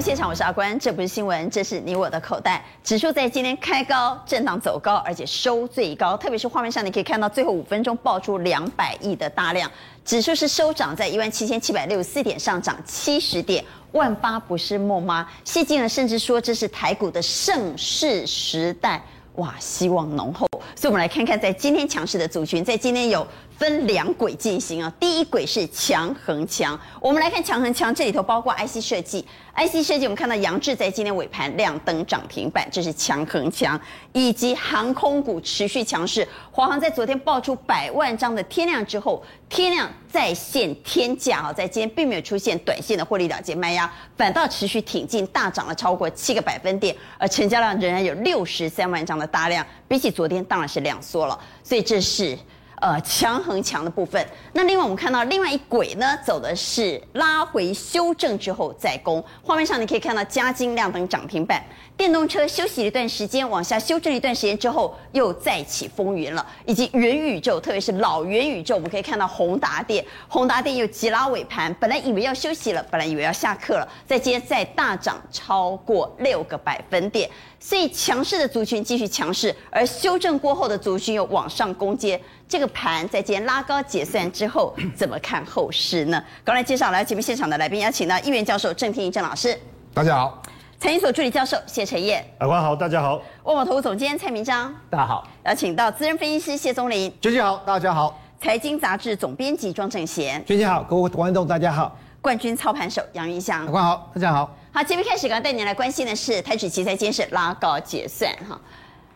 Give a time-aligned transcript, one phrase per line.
[0.00, 0.78] 现场，我是阿关。
[0.78, 2.64] 这不是新闻，这是你我的口袋。
[2.82, 6.16] 指数在今天开高，震荡走高，而且收最高。
[6.16, 9.70] 特别是画面上，你可以看到最后五分钟爆出两百亿的大量。
[10.02, 13.62] 指数是收涨在一万七千七百六十四点，上涨七十点。
[13.92, 15.28] 万八不是梦吗？
[15.44, 19.02] 谢金河甚至说这是台股的盛世时代。
[19.34, 20.46] 哇，希望浓厚。
[20.74, 23.26] 所以我们来看看，在今天强势的族群，在今天有。
[23.60, 29.22] 分两轨进行啊，第一轨是强恒强，我们来看强恒强，这里头包括 IC 设计
[29.54, 33.78] ，IC 设计我们看到杨志在今天尾盘亮灯涨停板，这是强恒强，
[34.14, 52.38] 以及航空股持续强势，华航在昨天爆出百万张的天量之后，天量再现天价啊，在今天并没有出现短线的获利了结卖压，反倒持续挺进，大涨了超过七个百分点，而成交量仍然有六十三万张的大量，比起昨天当然是量缩了，所以这是。
[52.80, 54.26] 呃，强横强的部分。
[54.54, 59.22] 那另外我们看到另外一轨呢，走的是拉回修正之后再攻。
[59.42, 61.62] 画面上你可以看到加金量等涨停板，
[61.94, 66.46] 电动车休息一段时间，往下修正一段时间之后又再起风云了。
[66.64, 77.28] 以及元宇宙，特别是老元宇宙，我们可以看到宏达电，宏达电又急拉尾盘，本来以为要休息了，本来以为要下课了，在今天再大涨超过六个百分点。
[77.62, 82.18] 所以强势的族群继续强势，而修正过后的族群又往上攻坚。
[82.48, 86.20] 这个盘在今天拉高结算之后，怎么看后市呢？
[86.42, 89.56] 刚才介绍来节目现场的来宾，邀请到一元教授郑天一郑老师，
[89.92, 90.42] 大家好；
[90.80, 104.56] 财经所助理教授谢晨彦，阿关好，大家好；万宝投顾总监蔡明章，大家好；邀请到资深分析师谢宗林，娟姐好，大家好；财经杂志总编辑庄正贤，娟姐好，各位观众大家好；冠军操盘手杨云翔，阿关好，大家好。
[104.72, 108.58] 好，节目开始，刚带你来关心的是台指期在今天是拉高结算哈。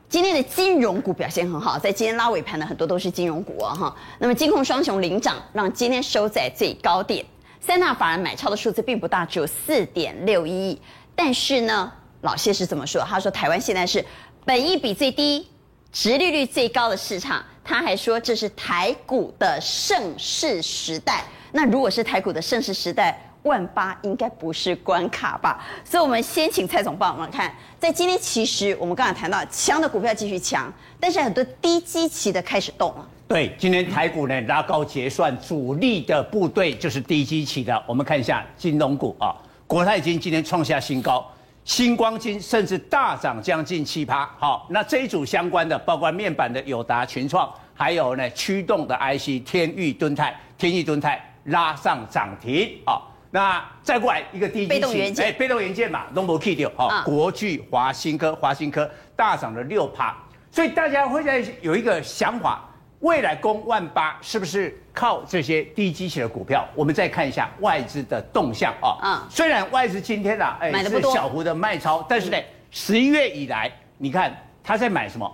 [0.09, 3.97] 今天的金融股表现很好，在今天拉尾盘的很多都是金融股啊哈。
[4.19, 7.25] 那么金控双雄领涨，让今天收在最高点。
[7.61, 10.83] 三大法人买超的数字并不大，只有四点六一亿。
[11.15, 11.93] 但是呢，
[12.23, 13.05] 老谢是怎么说？
[13.09, 14.05] 他说台湾现在是
[14.45, 15.49] 本益比最低、
[15.93, 17.41] 殖利率最高的市场。
[17.63, 21.25] 他还说这是台股的盛世时代。
[21.53, 25.63] 那如果是台股的盛世时代，万八应该不是关卡吧？
[25.85, 33.09] 所以，我们先请蔡总帮我们看，在今天其实我们刚才谈到强的股票继续强，但是很多低基期的开始动了。
[33.29, 37.83] 对，今天台股呢拉高结算，主力的部队就是低基期的。
[37.87, 39.35] 我们看一下金融股啊，
[39.67, 41.27] 国泰金今天创下新高，
[41.65, 44.29] 新光金甚至大涨将近七趴。
[44.39, 53.01] 好，那这一组相关的，包括面板的友达、群创，还有呢驱动的 IC 天钰、敦泰、天钰、敦泰拉上涨停啊。
[53.35, 60.17] 那再过来一个低基期，被动元件，哎，被动元件嘛，龙博 K 掉，哈，国巨、华新科、华新科大涨了六趴，
[60.53, 62.65] 所以大家会在有一个想法，
[63.01, 66.65] 未来攻万八是不是靠这些低基期的股票？
[66.77, 72.39] 我们再看一下外资的动向啊，嗯，虽然外资今天啊，哎，是小幅的卖超，但是呢，
[72.71, 73.69] 十一月以来，
[73.99, 75.29] 你看他在买什么？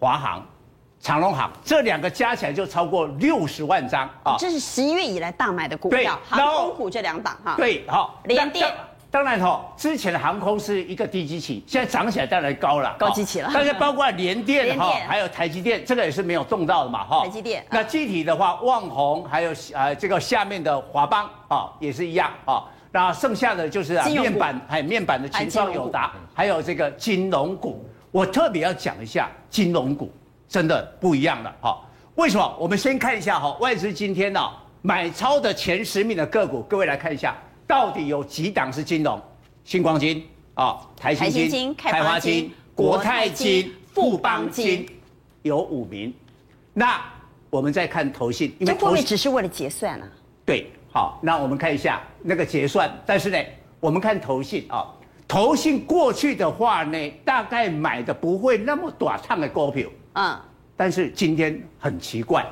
[0.00, 0.44] 华航。
[1.04, 4.36] 长隆行这两个加起来就超过六十万张啊！
[4.38, 7.56] 这是十一月以来大买的股票，航空股这两档哈。
[7.58, 8.72] 对，好，联电
[9.10, 13.50] 当然哈，之前的航空是一个低基期，现在涨起来当然高了，高基期了。
[13.52, 17.22] 但是包括联电哈，还有台积电，这个也是没有动到的嘛哈。
[17.22, 17.62] 台积电。
[17.68, 22.64] 那具体的话，旺宏还有呃这个下面的华邦啊，也是一样啊。
[22.90, 27.86] 那剩下的就是啊面板，还有面板的群创、友达，还有这个金融股。
[28.10, 30.10] 我特别要讲一下金融股。
[30.48, 31.80] 真的不一样了哈？
[32.16, 32.56] 为什么？
[32.60, 34.40] 我们先看一下哈，外资今天呢
[34.82, 39.20] 买超的前十名的个股，各位来看一下，到底有几档是金融？
[39.64, 44.86] 新光金啊，台新金、开发金、国泰金、富邦金，
[45.42, 46.14] 有五名。
[46.72, 47.00] 那
[47.50, 50.06] 我们再看投信，因为投信只是为了结算啊。
[50.44, 53.38] 对，好，那我们看一下那个结算，但是呢，
[53.80, 54.86] 我们看投信啊，
[55.26, 59.88] 投信过去的话呢，大概买的不会那么短趟的股票。
[60.14, 60.40] 嗯，
[60.76, 62.46] 但是今天很奇怪，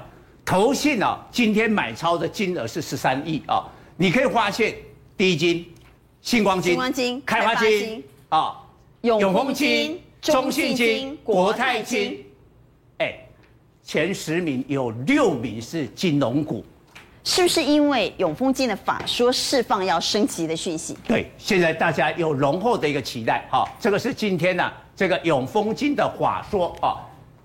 [0.44, 3.64] 投信啊，今天买超的金额是十三亿啊。
[3.96, 4.74] 你可以发现，
[5.16, 5.64] 第一金、
[6.20, 8.60] 星光金、开发金啊、
[9.02, 12.24] 永丰金、中信金、国泰金，
[12.98, 13.14] 哎，
[13.84, 16.64] 前十名有六名是金融股，
[17.22, 20.96] 是不是因为永丰金的法说释放要升级的讯息？
[21.06, 23.46] 对，现在大家有浓厚的一个期待。
[23.52, 26.98] 哈，这个是今天呢、啊，这个永丰金的法说啊。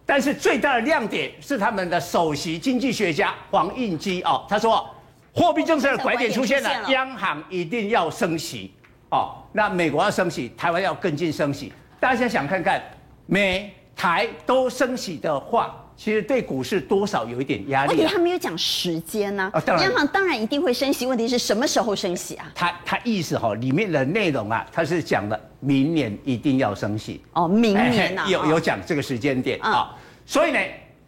[0.07, 4.89] 但是最大的亮点是他们的首席经济学家黄应基哦，他说，
[5.35, 8.73] 货币政策的拐点出现了，央行一定要升息
[9.09, 9.35] 哦。
[9.51, 11.73] 那美国要升息，台湾要跟进升息。
[11.99, 12.81] 大家想看看，
[13.25, 18.05] 美台都升息的话，其实对股市多少有一点压问题。
[18.05, 22.51] 他没有讲时间呢、啊当然央行当然一定会升息，问题是什么时候升息啊？
[22.53, 27.21] 他他意思哈、哦，里面的内容啊，他是讲的明年一定要升息。
[27.33, 29.95] 哦，明年呐、啊 哎有有讲这个时间点嗯啊、
[30.25, 30.59] 所以呢，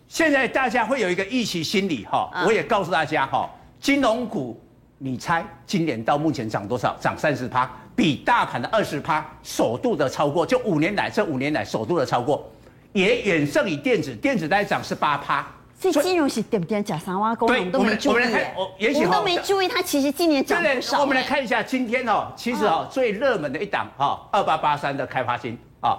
[0.08, 3.48] 现在大家会有一个预期心理哈、嗯我也告诉大家哈、
[3.80, 4.60] 金融股，
[4.98, 6.98] 你猜今年到目前涨多少？
[7.00, 12.52] 涨三十趴，比大盘的二十趴首度的超过，就五年来这五年来首度的超过，
[12.94, 15.46] 也远胜于电子，电子大概涨十八趴。
[15.80, 21.00] 所以金融是点不点假三挖工，我对们都没注意我们来看我也许我们都没注意，它其实今年涨对不少。
[21.00, 25.98] 我们来看一下今天哦，其实哦，最热门的一档哈，二八八三的开发金啊，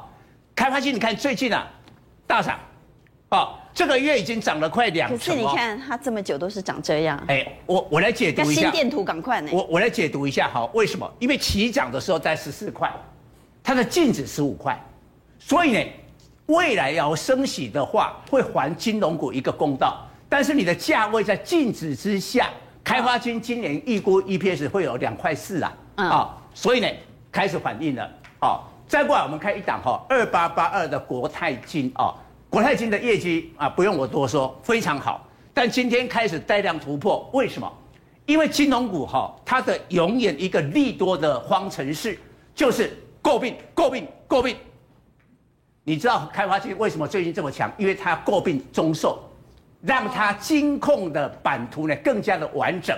[0.55, 1.67] 开发金你看最近啊
[2.27, 2.59] 大涨，
[3.31, 5.35] 啊，这个月已经涨了快两可是。
[5.35, 9.49] 你看它这么久都是长这样，哎，我我来解跟读一下，心电图赶快呢。
[9.51, 11.11] 我我来解读一下哈，为什么？
[11.19, 12.93] 因为起涨的时候在十四块，
[13.63, 14.79] 它的净值十五块，
[15.39, 15.81] 所以呢，
[16.51, 20.05] 未来要升息的话，会还金融股一个公道。
[20.29, 22.51] 但是你的价位在禁止之下，
[22.83, 26.89] 开发金今年预估 EPS 会有两块四啊，嗯啊，所以呢
[27.31, 28.09] 开始反应了。
[28.41, 32.13] 好，再过来我们看一档哈，二八八二的国泰金啊，
[32.49, 35.25] 国泰金的业绩啊，不用我多说，非常好。
[35.55, 37.73] 但今天开始带量突破，为什么？
[38.27, 42.19] 因为金融股哈，它的永远一个利多的方程式
[42.57, 44.57] 就是诟病、诟病、诟病。
[45.85, 47.71] 你知道开发金为什么最近这么强？
[47.79, 49.19] 因为它诟病中售，
[49.81, 52.97] 让它金控的版图呢更加的完整。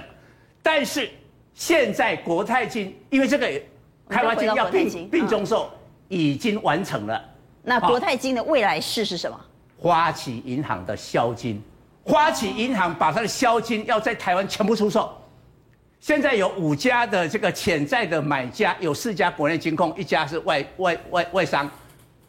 [0.63, 1.09] 但是
[1.55, 3.49] 现在国泰金，因为这个
[4.09, 5.71] 开发金要并并中售
[6.09, 7.25] 已经完成了。
[7.63, 9.39] 那国泰金的未来式是什么？
[9.79, 11.63] 花旗银行的销金，
[12.03, 15.17] 花旗银行把它的销金要在台湾全部出售。
[16.01, 21.71] 现在有五家的这个潜在的买家，有四家国内金控，一家是外外外外商。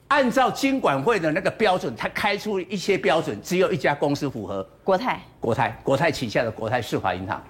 [0.09, 4.67] 按照金管会的那个标准，他开出一些标准，只有一家公司符合。
[4.83, 7.41] 国泰国泰，国泰旗下的国泰世华银行，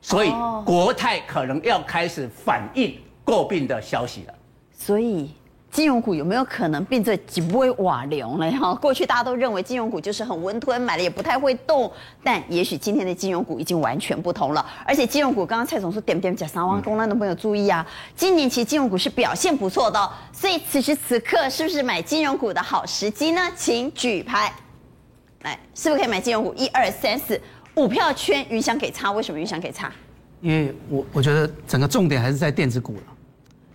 [0.00, 4.34] 所以哦国泰可能要开始反映诟病的消息了。
[4.72, 5.30] 所以
[5.72, 8.50] 金融股有没有可能变成几波瓦流呢？
[8.58, 11.90] 哈，过去大家都认为金融股就是很温吞，买了也不太会动，
[12.22, 14.64] 但也许今天的金融股已经完全不同了。
[14.84, 17.86] 而且金融股，刚刚蔡总说点点讲三万公，那都没有注意啊。
[18.14, 23.40] 今年其实金融股是表现不错的，所以此时此刻是不是买金融股的好时机呢？
[23.56, 24.52] 请举牌，
[25.40, 26.52] 来，是不是可以买金融股？
[26.52, 27.40] 一二三四，
[27.76, 29.90] 五票圈，云翔给差，为什么云翔给差？
[30.42, 33.02] 因为我我觉得整个重点还是在电子股了。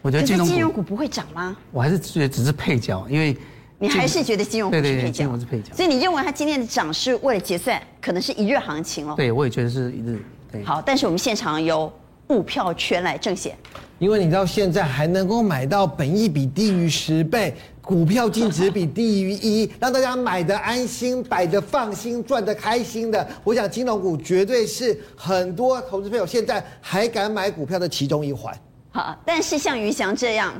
[0.02, 1.58] 我觉得金融股，金融股不会涨吗？
[1.72, 3.36] 我还是觉得只是配角，因为
[3.80, 5.74] 你还是觉得金融股是配角，金融是配角。
[5.74, 9.16] 所以你认为它今天的涨是为了结算，可能是一日行情了。
[9.16, 10.24] 对，我也觉得是一日。
[10.52, 11.92] 对，好，但是我们现场有
[12.28, 13.58] 五票圈来正显，
[14.00, 23.28] 因为你到现在还能够买到本益比低于十倍，股票净值比低于一， 让大家买的安心，摆的放心，赚的开心的。
[23.44, 28.58] 我想金融股绝对是很多投资朋友现在还敢买股票的其中一环。
[28.98, 30.52] 好，但是像于翔这样，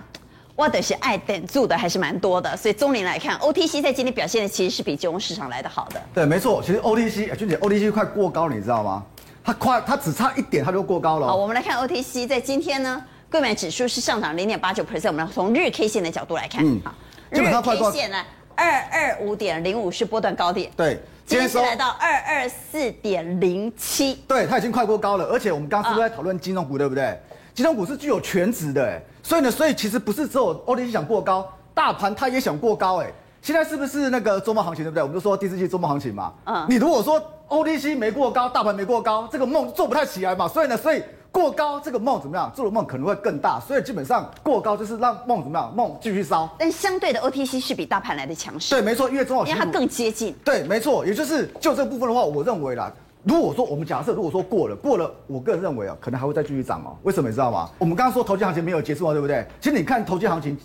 [0.56, 6.00] 我的是爱等住的还是蛮多的，所以中林来看，OTC 在今天表现的其实是比金融市场来的好的。
[6.14, 9.04] 对，没错，其实 OTC，哎君姐，OTC 快过高了，你知道吗？
[9.44, 11.38] 它快，它只差一点，它就过高了好，哦。
[11.38, 15.08] 我们来看 OTC 在今天呢，购买指数是上涨零点八九 percent。
[15.08, 16.94] 我们从日 K 线的角度来看，嗯好，
[17.34, 18.24] 基本上日快 K 过线呢，
[18.54, 24.14] 二二五点零五是波段高点，对，今天是来到二二四点零七。
[24.28, 27.20] 对，它已经快过高了，而且我们刚刚是不是在讨论金融股，对不对？
[27.58, 33.12] 金融股是具有全值的，哎，所以呢，所以其实不是只有 OTC 想过高，大盘它也想过高，哎，
[33.42, 35.02] 现在是不是那个周末行情，对不对？
[35.02, 42.52] 我们就说第四季周末行情嘛，嗯你如果说 OTC 没过高，大盘没过高，这个梦做不太起来嘛，所以呢，所以过高这个梦怎么样？
[42.56, 45.76] 做的梦可能会更大，所以基本上过高就是让梦怎么样？
[45.76, 46.48] 梦继续烧。
[46.60, 50.32] 但相对的 OTC 是比大盘来的强势，对，没错，因为中小型股因为它更接近。
[50.46, 52.94] 对，没错，也就是就这部分的话，我认为啦，
[53.28, 56.96] 如果说我们假设如果说过了，过了，我个人认为啊，可能还会再继续涨哦。
[57.04, 57.70] 为什么你知道吗？
[57.78, 59.46] 我们刚刚说投机行情没有结束啊，对不对？
[59.60, 60.58] 其实你看投机行情，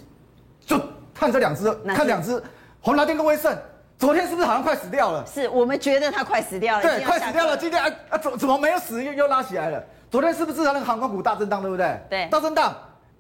[0.65, 0.81] 就
[1.13, 2.41] 看这两只，看两只，
[2.81, 3.53] 红蓝电跟威盛，
[3.99, 5.27] 昨天是不是好像快死掉了？
[5.27, 7.57] 是我们觉得它快死掉了，已对，快死掉了。
[7.57, 9.83] 今天啊啊，怎怎么没有死又又拉起来了？
[10.09, 12.01] 昨天是不是它那个航空股大震荡，对不对？
[12.09, 12.73] 对大震荡。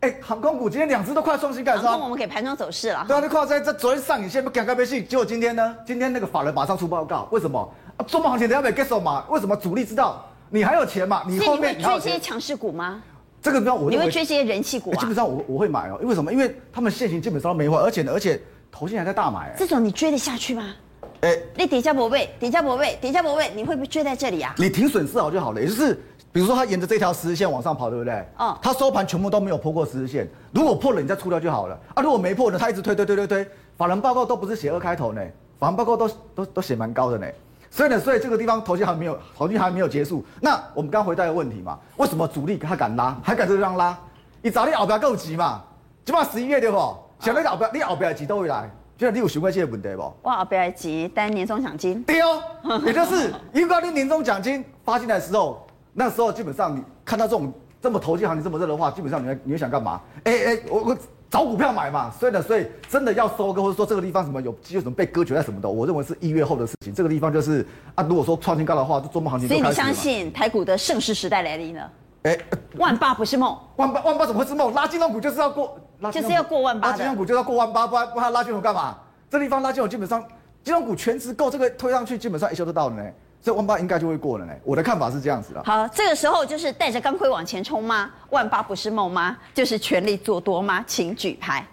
[0.02, 3.04] 哎，航空股今天两只都快创新高，航空我们给盘中走势了。
[3.08, 5.76] 对啊，那靠在这昨天上影线不赶快被信，结果今天呢？
[5.84, 7.72] 今天那个法人马上出报告，为什么？
[8.02, 9.24] 啊，周末行情等下没 get 手嘛？
[9.28, 11.22] 为什么主力知道你还有钱嘛？
[11.26, 13.02] 你后面追这些强势股吗？
[13.40, 15.14] 这个呢，我你会追这些人气股啊欸基本？
[15.14, 16.32] 上我我会买哦，因为什么？
[16.32, 18.40] 因为他们现行基本上都没坏，而且呢，而且
[18.70, 19.54] 投信还在大买、欸。
[19.58, 20.74] 这种你追得下去吗？
[21.22, 24.54] 哎、那底价不位，底价不位，底价不位，你会不会追在这里啊？
[24.58, 25.94] 你停损失好就好了，也就是
[26.32, 28.24] 比如说它沿着这条十日线往上跑，对不对？
[28.38, 32.02] 哦它收盘全部都没有破过十日线，如果破了你再出掉就好了啊。
[32.02, 35.20] 如果没破呢，它一直推推推推推，法人报告都不是写二开头呢，
[35.58, 37.26] 法人报告都都都写蛮高的呢。
[37.72, 40.22] 所以呢，所以这个地方投机还没有，投机还没有结束。
[40.42, 43.98] 那我们刚回答一个问题嘛，为什么主力他敢拉，还敢这样拉？
[44.42, 45.64] 你早你后边够急嘛？
[46.04, 46.76] 起码十一月对不？
[47.18, 48.70] 想那个后边，你后边急都会来。
[48.98, 50.14] 就是你有询问这个问题不？
[50.28, 52.02] 哇，后边急，但年终奖金。
[52.02, 52.42] 对哦，
[52.84, 57.50] 也就是因为你年终奖金发进来的时候，那时候基本上你看到这种
[57.80, 59.98] 这么投机行情这么热的话，基本上你会你会想干嘛？
[60.24, 60.96] 哎哎，我我。
[61.32, 66.92] 找股票买嘛，所以呢，所以真的要收割，或者说这个地方什么有机会什么被割绝在什么的，我认为是一月后的事情。
[66.92, 69.48] 这个地方就是啊，如果说创新高的话，就周末行情。
[69.48, 71.90] 所以你相信台股的盛世时代来临了？
[72.24, 72.44] 哎、欸，
[72.76, 74.74] 万八不是梦，万八万八怎么会是梦？
[74.74, 75.74] 拉金融股就是要过，
[76.12, 76.90] 就是要过万八。
[76.90, 78.98] 拉金融股就要过万八，不然不然拉金融干嘛？
[79.30, 80.22] 这地方拉金融基本上
[80.62, 83.02] 金融股全值够，这个推上去基本上一修就到了呢。
[83.42, 85.62] 这万八应该就会过了呢，我的看法是这样子的。
[85.64, 88.08] 好，这个时候就是带着钢盔往前冲吗？
[88.30, 89.36] 万八不是梦吗？
[89.52, 90.84] 就是全力做多吗？
[90.86, 91.66] 请举牌。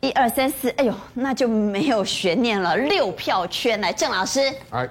[0.00, 2.76] 一二三四，哎呦，那就没有悬念了。
[2.76, 4.86] 六票圈来，郑老师，哎，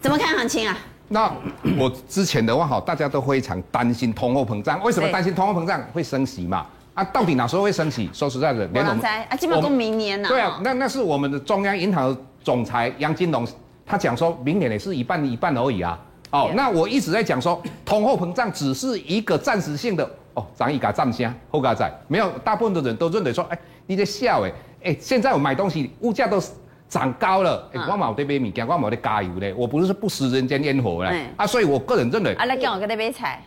[0.00, 0.78] 怎么看行情啊？
[1.08, 1.32] 那
[1.76, 4.80] 我之前的话哈，大家都非常担心通货膨胀。
[4.84, 6.64] 为什么担心通货膨胀会升息嘛？
[6.94, 8.08] 啊，到底哪时候会升息？
[8.12, 10.28] 说实在的，连我们啊，基本上都明年了。
[10.28, 13.44] 对啊，那那是我们的中央银行总裁杨金龙，
[13.86, 15.98] 他讲说明年也是一半一半而已啊。
[16.32, 20.08] 哦，那我一直在讲说， 通货膨胀只是一个暂时性的。
[20.34, 24.52] 哦，涨一嘎涨先，后嘎仔，没有，大部分的人都认为说，哎、欸，你在笑哎，
[24.84, 26.38] 哎，现在我买东西物价都
[26.90, 33.42] 涨高了，哎、欸，我冇得买米，我冇得加油嘞，我不是不食人间烟火嘞，嗯、啊，所以我个人认为，啊，你叫我跟你买菜，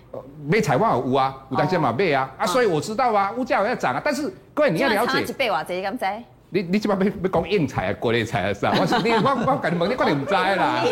[0.48, 6.06] 买菜我有啊，有当先嘛买啊，啊，所以我知道啊，物价要涨啊，但是各位你要了解，一百瓦，你敢知？
[6.52, 10.84] 你你这边要要讲硬菜啊，国内菜啊，是啊，我你我我跟你问，你可能唔知啦，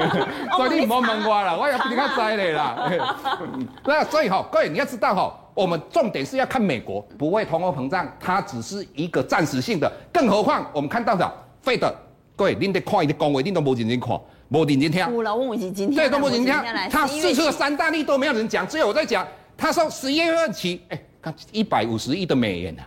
[0.56, 2.92] 所以你唔好问我啦，我也比你较知你啦。
[3.86, 9.90] 那所以哈，各位你要知道哈，我们重点是要看美国不会通货膨胀，它只是一个暂时性的。
[10.12, 11.32] 更何况我们看到的
[11.62, 11.90] 费德
[12.36, 14.10] 各位您得看一个公会，你都冇认真看，
[14.52, 15.14] 冇认真听。
[15.14, 16.90] 我老问我已经对，都冇认真听。
[16.90, 19.26] 他释出了三大利都没有人讲，只有我在讲。
[19.56, 22.84] 他说十一月份起，哎，看一百五十亿的美元啊。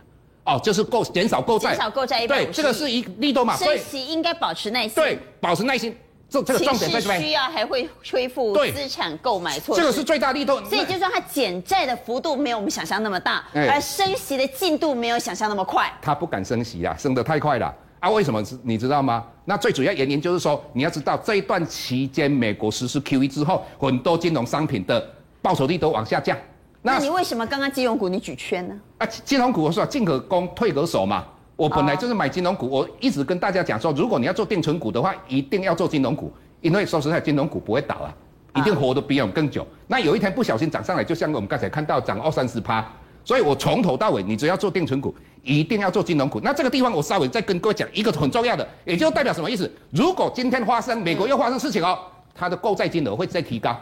[0.50, 2.26] 哦，就是购减少购债，减少购债。
[2.26, 4.94] 对，这个是一利多嘛，升息应该保持耐心。
[4.96, 5.96] 对，保持耐心，
[6.28, 7.22] 这这个重点在这边。
[7.22, 9.80] 需要还会恢复资产购买措施。
[9.80, 10.58] 这个是最大力度。
[10.64, 15.88] 所以就是说，它减债的幅度没有我们想象那么大，而升息的进度没有想象那么快。
[16.02, 18.10] 它不敢升息啊，升得太快了啊！
[18.10, 18.42] 为什么？
[18.64, 19.24] 你知道吗？
[19.44, 25.08] 那最主要原因就是说，你要知道这一段期间，美国实施 QE 之后，很多金融商品的
[25.40, 26.36] 报酬率都往下降。
[26.82, 28.74] 那你为什么刚刚金融股你举圈呢？
[28.98, 31.24] 啊，金融股我说进可攻退可守嘛。
[31.56, 36.32] 我本来就是买金融股，我一直跟大家讲说，如果你要做定存股的话，一定要做金融股，
[36.62, 38.08] 因为说实在，金融股不会倒啊，
[38.54, 39.66] 一定活得比我们更久。
[39.86, 42.82] 那有一天不小心涨上来，就像我们刚才看到涨二三十趴，
[43.26, 46.40] 所以我从头到尾，你只要做定存股，一定要做金融股。
[46.42, 49.70] 那这个地方我稍微再跟各位讲一个很重要的，也就代表什么意思？
[49.90, 51.98] 如果今天发生美国又发生事情哦，
[52.34, 53.76] 它的购债金额会再提高。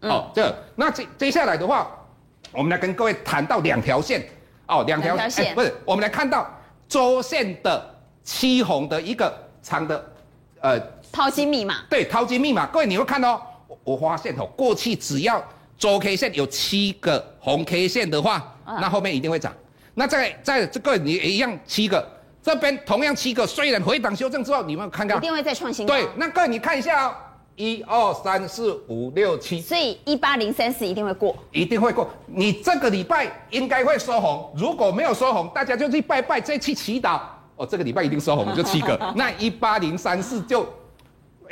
[0.00, 1.90] 哦，这那接接下来的话。
[2.52, 4.22] 我们来跟各位谈到两条线，
[4.66, 6.46] 哦，两条线、欸，不是，我们来看到
[6.86, 9.32] 周线的七红的一个
[9.62, 10.12] 长的，
[10.60, 10.78] 呃，
[11.10, 11.76] 淘金密码。
[11.88, 13.36] 对，淘金密码，各位你会看到、
[13.68, 15.42] 哦，我发现哦，过去只要
[15.78, 19.52] 周 K 线有七个红 K 线的话，啊、那后面一定会涨。
[19.94, 22.06] 那在在这个你一样七个，
[22.42, 25.94] 这边同样七个，虽然回档修正之后，你们看看，一定会再创新高。
[25.94, 27.14] 对，那各位你看一下哦。
[27.56, 32.08] 一二三四五六七，所以一八零三四一定会过，一定会过。
[32.26, 37.20] 你这个礼拜应该会收红，如果没有收红，大家就去拜拜，再去祈祷。
[37.56, 38.98] 哦，这个礼拜一定收红，就七个。
[39.14, 40.66] 那一八零三四就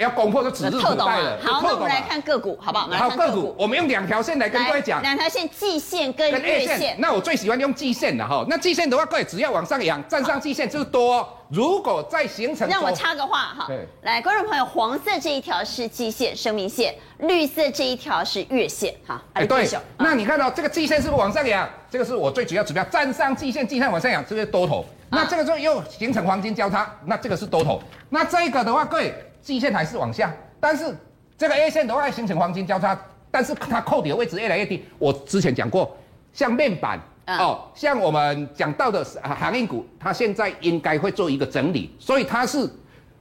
[0.01, 1.39] 要攻破就指日可待了。
[1.45, 2.89] 好，那我们来看个股，好不好？
[2.89, 5.03] 好，个股，我们用两条线来跟各位讲。
[5.03, 6.97] 两条线，季线跟月线。
[6.99, 8.45] 那我最喜欢用季线的哈。
[8.49, 11.29] 那季线的话，各位只要往上扬，站上季线就是多。
[11.51, 19.21] 如果再形成，让我插个话哈，对来，观众朋友，黄色这一条是季线生命线，绿色这一条是月线哈。
[19.33, 21.69] 哎，对，那你看到这个季线是不是往上扬？
[21.91, 24.87] 这个是我最主要指标，站上季线，季线往上扬，这个是多头。
[25.11, 27.83] 那这个时候又形成黄金交叉，那这个是多头。
[28.11, 30.97] 那这个的话，各位，季线还是往下，但是
[31.37, 32.99] 这个 A 线的话形成黄金交叉，
[33.31, 34.85] 但是它扣底的位置越来越低。
[34.99, 35.97] 我之前讲过，
[36.33, 37.01] 像面板。
[37.27, 42.69] 哦，像我们讲到的行业股，它现在应该会做一个整理，所以它是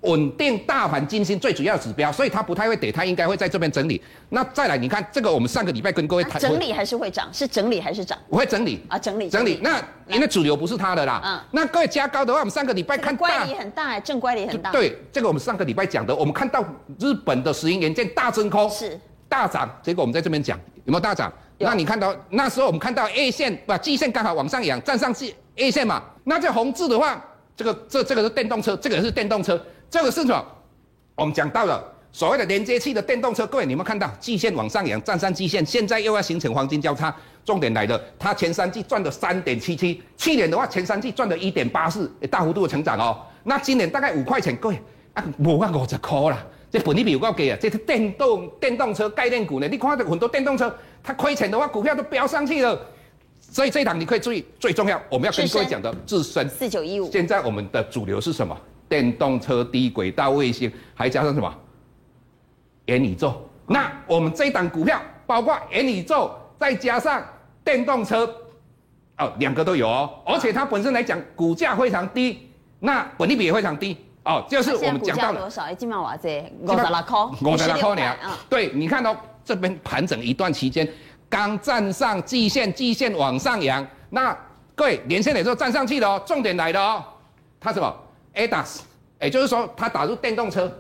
[0.02, 4.02] 稳定大盘金星最主要的指标，所以它不太会跌，它应该会在这边整理。
[4.30, 7.30] 那再来，你看这个，我们上个礼拜跟各位谈，整理还是会涨？
[7.34, 8.18] 是整理还是涨？
[8.30, 9.60] 我会整理啊，整理整理。
[9.62, 14.72] 那因为主流不是它的啦，嗯，那各位加高的话，我们上个礼拜看乖离很大，正乖离很大。
[14.72, 16.64] 对，这个我们上个礼拜讲的，我们看到
[17.00, 21.32] 日本的石英元件大真空是大涨，结果我们在这边讲有没有大涨？
[21.58, 26.02] 那你看到那时候我们看到 A 线不季线刚好往上扬，站上去 A 线嘛。
[26.24, 27.22] 那这红字的话，
[27.54, 30.46] 这个这这个是电动车，这个是电动车，这个是什么？
[31.16, 37.14] 我们讲到了所谓的连接器的电动车，各位你们看到季线往上扬，站上季线，现在又要形成黄金交叉。
[37.44, 43.20] 重点来了，它前三季赚了三点七七，去年的话前三季赚了一点八四，大幅度的成长哦。
[43.44, 44.80] 那今年大概五块钱，各位
[45.14, 47.58] 啊，无个五十块啦，这本利比有够低啊！
[47.60, 52.80] 这是电动电动车概念股呢，你看到很多电动车，它亏钱的话，股票都飙上去了。
[53.40, 57.10] 所以这一档你可以注意，最重要我们要跟各位讲的自身四九一五。
[57.12, 58.56] 现在我们的主流是什么？
[58.90, 61.54] 电动车、低轨道卫星，还加上什么？
[62.86, 63.40] 元宇宙。
[63.68, 67.24] 那我们这一档股票包括元宇宙，再加上
[67.64, 68.26] 电动车，
[69.20, 70.10] 哦，两个都有哦。
[70.26, 74.44] 而且它本身来讲，股价非常低，那本利比也非常低哦。
[74.50, 75.72] 就是我们讲到了多少？
[75.76, 78.16] 今晚我这五十六块，五十六块呢？
[78.50, 79.16] 对，你看到
[79.46, 80.88] 这边盘整一段期间。
[81.30, 84.36] 刚站上季线，季线往上扬，那
[84.74, 87.04] 各位连线的时候站上去了哦，重点来了哦，
[87.60, 87.96] 它什么
[88.36, 88.80] ？ADAS，
[89.22, 90.72] 也就是说它打入电动车，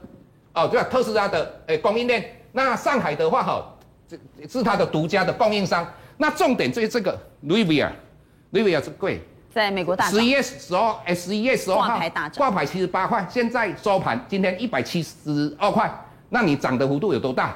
[0.53, 0.87] 哦，对吧？
[0.89, 3.65] 特斯拉的诶供应链，那上海的话哈，
[4.07, 5.87] 这是它的独家的供应商。
[6.17, 9.21] 那重点就是这个 Rivian，Rivian 是贵，
[9.53, 15.89] 在美国大十一月十二，哎，十一月十二号挂牌大涨，挂牌七十八块，现在收盘今天一百七十二块，
[16.29, 17.55] 那你涨的幅度有多大？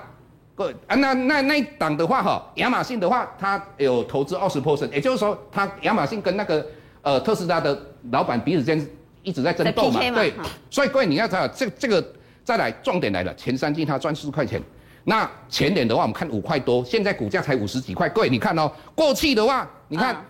[0.56, 6.64] 各位啊，那那那一档的话哈，亚马逊的话，它有投资二十 percent，也就是说，它亚马逊跟那个
[7.02, 7.76] 呃特斯拉的
[8.12, 8.88] 老板彼此间
[9.24, 10.34] 一直在争斗嘛，对。
[10.70, 12.14] 所以各位你要知道，这这个
[12.44, 14.62] 再来重点来了，前三季它赚四块钱，
[15.04, 18.08] 那前年的话我们看五块多，现在股价才五十几块。
[18.10, 20.24] 各位你看哦，过去的话，你看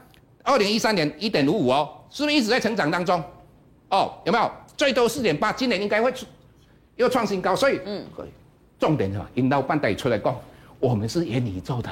[0.43, 3.21] 二零一三年一点五五哦，是不是一直在成长当中？
[3.89, 4.51] 哦，有没有？
[4.77, 6.11] 最多四点八，今年应该会
[6.95, 8.05] 又创新高，所以嗯。
[8.79, 9.25] 重点是吧？
[9.35, 10.35] 引导半导出来讲，
[10.77, 11.89] 我们是元宇宙的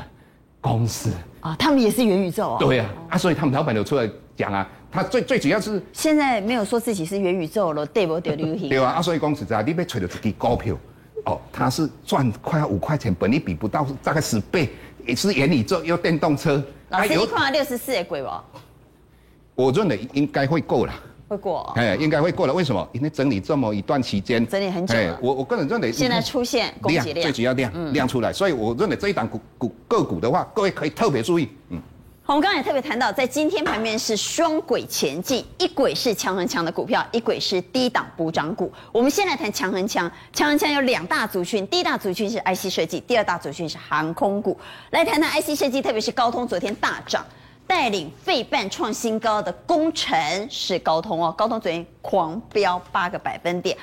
[0.60, 2.58] 公司啊，他们也是元宇宙啊。
[2.60, 8.36] 对呀、啊，啊，所以他们老板有出来讲啊，他最最主要是现在没有说自己是元宇宙了，对不对？
[8.36, 10.78] 流行 对啊，啊，所以公司在你被吹了自己股票，
[11.26, 14.70] 哦，他是赚快要五块钱，本利比不到大概十倍，
[15.06, 16.64] 也是元宇宙又电动车。
[16.90, 18.30] 老师，你看六十四也贵不？
[19.56, 20.94] 我认为应该会够了。
[21.28, 22.54] 会过，哎，应该会过了。
[22.54, 22.86] 为什么？
[22.92, 25.18] 因为整理这么一段期间，整理很久了。
[25.22, 31.48] 我我个人认为，现在出现量，最主要量、嗯、量出来，所以我认为这一档股股个股的话，各位可以特别注意。
[31.70, 31.82] 嗯，
[32.28, 38.72] 我们刚才也特别谈到，在今天盘面是双轨前进，一轨是强恒强的股票，一轨是低档补涨股。
[38.90, 44.58] 我们先来谈强恒强，强恒强有两大族群，第一大族群是 IC 设计，第二大族群是航空股。
[44.92, 47.26] 来谈谈 IC 设计，特别是高通昨天大涨。
[47.68, 53.78] 带领费半创新高的功臣是高通哦，高通昨天狂飙八个百分点。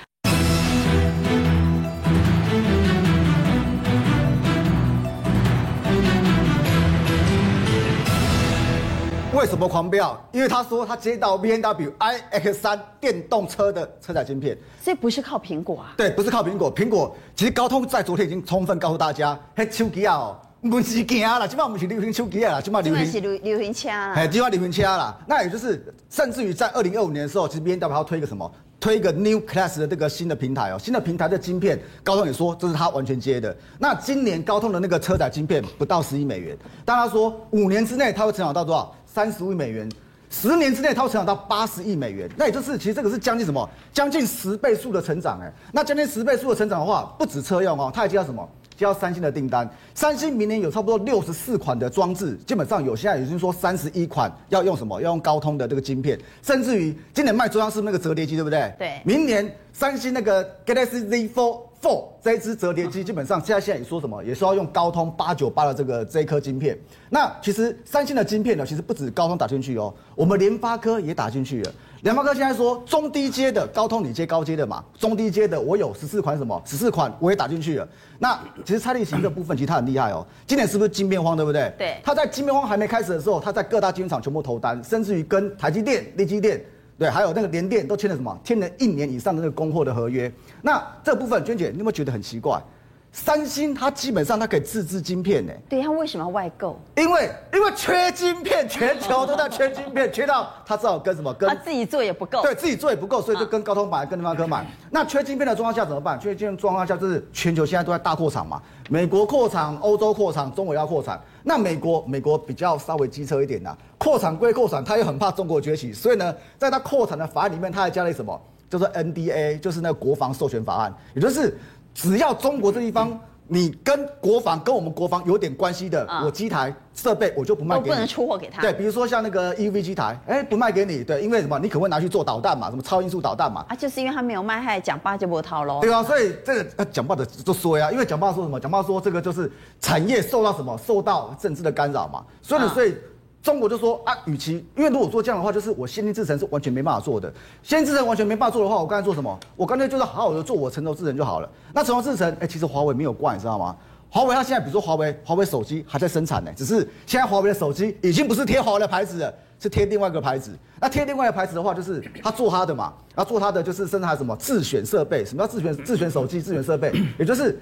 [9.39, 10.21] 为什么狂飙？
[10.33, 15.95] 因为他说他接到 BMW iX3 电动车的车载晶片，所以不是靠苹果啊？
[15.97, 16.75] 对，不是靠苹果。
[16.75, 20.37] 苹果其实高通在昨天已经充分告诉大家，嘿，手机啊哦。
[20.69, 24.13] 不是惊啦，基本上不是流行手机啦，基本上流行流流行车啦。
[24.17, 25.17] 哎，基本上流行车啦。
[25.25, 28.51] 那也就是，甚至于在二零二五年的时候，其实 BMW 要推一个什么？
[28.81, 33.57] 推一个 New Class 的这个新的平台哦，新的平台的晶片，高通也说这是他完全接的。
[33.79, 38.93] 那今年高通的那个车载晶片不到十亿美元，但他说五年之内他会成长到多少？
[39.19, 39.91] 三十亿美元。
[40.31, 42.31] 十年之内它会成长到八十亿美元。
[42.37, 43.69] 那也就是，其实这个是将近什么？
[43.93, 45.53] 将近十倍数的成长哎。
[45.73, 48.49] 那将近十倍数的成长的话，不止车用哦，它还接到什么？
[48.79, 55.03] 接到三星的订单，三星明年有差不多六十四款的装置，基本上有现在已经说三十一款要用什么？
[55.03, 58.73] 要用高通的这个晶片，甚至于今年卖中央是那个折叠机，对不对？
[58.79, 59.01] 对。
[59.05, 64.23] 明年三星那个 Galaxy Z Fold Fold 这一支折叠机，基本上现在现在也说什么？
[64.23, 66.79] 也说要用高通八九八的这个这一颗晶片。
[67.11, 71.73] 那其实三星的晶片呢，其实不止高通打进去哦，我们联发科也打进去了。
[72.03, 74.85] 联发科现在说中低阶的高通，你接高阶的嘛？
[74.97, 76.61] 中低阶的我有十四款什么？
[76.65, 77.89] 十四款我也打进去了。
[78.21, 80.25] 那其实蔡力行这部分其实他很厉害哦。
[80.47, 81.73] 今年是不是晶片荒，对不对？
[81.77, 81.97] 对。
[82.05, 86.65] 他在晶片荒还没开始的时候，他在各大晶圆厂全部投单，甚至于跟台积电、力积电，
[86.97, 88.39] 对，还有那个联电都签了什么？
[88.45, 90.33] 签了一年以上的那个供货的合约。
[90.63, 92.63] 那这部分娟姐，你有没有觉得很奇怪？
[93.11, 96.79] 三星它基本上它可以自制晶片呢，对，它为什么要外购？
[96.97, 101.33] 因为因为缺晶片，全球都在缺晶片，缺到它只好跟什么？
[101.35, 104.65] 跟它自己做也不够，对自己做也不够，所以就跟高通买，跟联发科买。
[104.91, 106.21] 那缺晶片的状况下怎么办？
[106.21, 111.21] 缺晶片状况下就是全球现在都在大扩产嘛，美国扩产，欧洲扩产，中国要扩产。
[111.43, 118.39] 那美国美国比较稍微机车一点呐，扩产归扩产，他又很怕中国崛起，所以呢，在他扩产的法案里面，他还加了什么？
[118.71, 121.57] 叫做 NDA，就是那个国防授权法案，也就是
[121.99, 123.19] 只要中国这地方。
[123.51, 128.61] 你跟国防跟我们国防有点关系的，啊我机台设备我就不卖给你，都不能出货给他。
[128.61, 131.59] 对，比如说像那个 EUV 机台，哎，不卖给你，对，因为什么？
[131.59, 133.65] 你可能会拿去做导弹嘛，什么超音速导弹嘛。
[133.67, 135.81] 啊，就是因为他没有卖，害讲爸就不掏喽。
[135.81, 138.61] 对啊，所以这个呃讲爸的就说呀，因为讲爸说什么？
[138.61, 140.79] 讲爸说这个就是产业受到什么？
[140.87, 142.23] 受到政治的干扰嘛。
[142.43, 142.95] 所以所以
[143.43, 147.33] 中国就说啊，与其因为如果做这样的话，就是我先进制程是完全没办法做的。
[147.63, 149.39] 先进制程完全没办法做的话，我刚才做什么？
[149.57, 151.49] 我干脆就是好好的做我成熟制程就好了。
[151.73, 153.77] 那成熟制程，哎，其实华为没有挂，你知道吗？
[154.11, 160.51] 华为它现在，比如说华为，华为手机还在生产呢，只是现在华为的手机已经不是贴华为的牌子了，是贴另外一个牌子。
[160.81, 166.91] 那贴另外一个牌子的话，就是他做他的嘛，然后做他的就是生产什么自选设备，什么叫自选自选手机、自选设备？
[167.19, 167.61] 也就是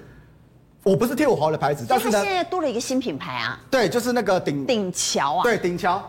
[0.87, 5.43] 我不是替我华为的牌子，但是呢现，在多了一个新品牌啊，对，就是那个顶顶桥啊。
[5.43, 6.01] 对，顶桥，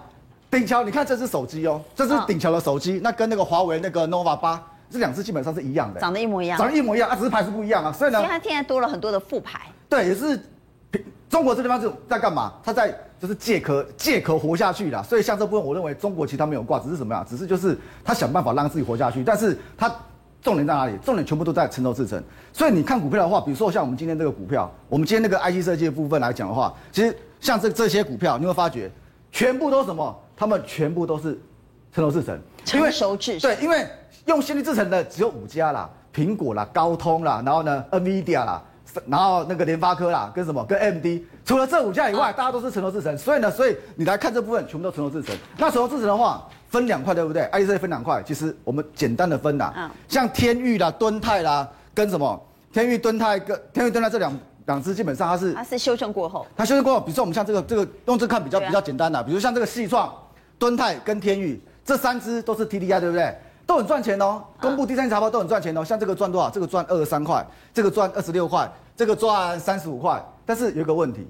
[0.48, 6.56] 顶桥，你看这只手机哦，这是顶桥的手机，那跟那个华为那个 nova 八这两只基本上是一样的，长得一模一样。
[6.56, 9.62] 长得一模一样，啊，只是牌子不一样啊，所以呢所以，他现在多了很多的副牌。
[9.88, 10.40] 对，也是
[11.28, 12.52] 中国这地方是在干嘛？
[12.62, 15.02] 它在就是借壳借壳活下去啦。
[15.02, 17.26] 所以像这部分，我认为中国其实他没有挂，只是什么呀？
[17.28, 19.92] 只是就是他想办法让自己活下去，但是他
[20.42, 20.96] 重点在哪里？
[21.05, 22.22] 重点全部都在成熟制程。
[22.53, 28.90] 所以你看股票的话，比如说像我们今天这个股票，我们今天那个 IC 设计的部分来讲的话，其实像这这些股票，你会发觉
[29.31, 30.16] 全部都是什么？
[30.37, 31.38] 他们全部都是
[31.92, 32.38] 成熟制程，
[32.74, 33.87] 因为成熟制对，因为
[34.27, 38.62] 用先进制程的只有五家啦，苹果啦、高通啦，然后呢，NVIDIA 啦。
[39.07, 41.07] 然后那个联发科啦，跟什么跟 AMD，
[41.44, 43.16] 除了这五家以外，大家都是成熟制程。
[43.18, 45.37] 所以呢，所以你来看这部分，全部都成熟制程。
[45.59, 52.40] 那成熟制程的话，分两块，对不对？IC 分两块，其实我们简单的分啦，嗯像天域啦、敦泰啦，跟什么
[52.72, 60.12] 天域、敦泰跟天域、敦泰这两两只，基本上它是它是修正过后，它修正过后，比如说我们像这个这个用这看比较啊比较简单的，比如像这个细创、
[60.59, 63.35] 敦泰跟天域这三只都是 TDI，对不对？
[63.66, 65.85] 都很赚钱哦，公布第三季财报都很赚钱哦。
[65.85, 66.48] 像这个赚多少？
[66.48, 70.22] 这个赚二十三块，这个赚二十六块，这个赚三十五块。
[70.46, 71.26] 但是有一个问题，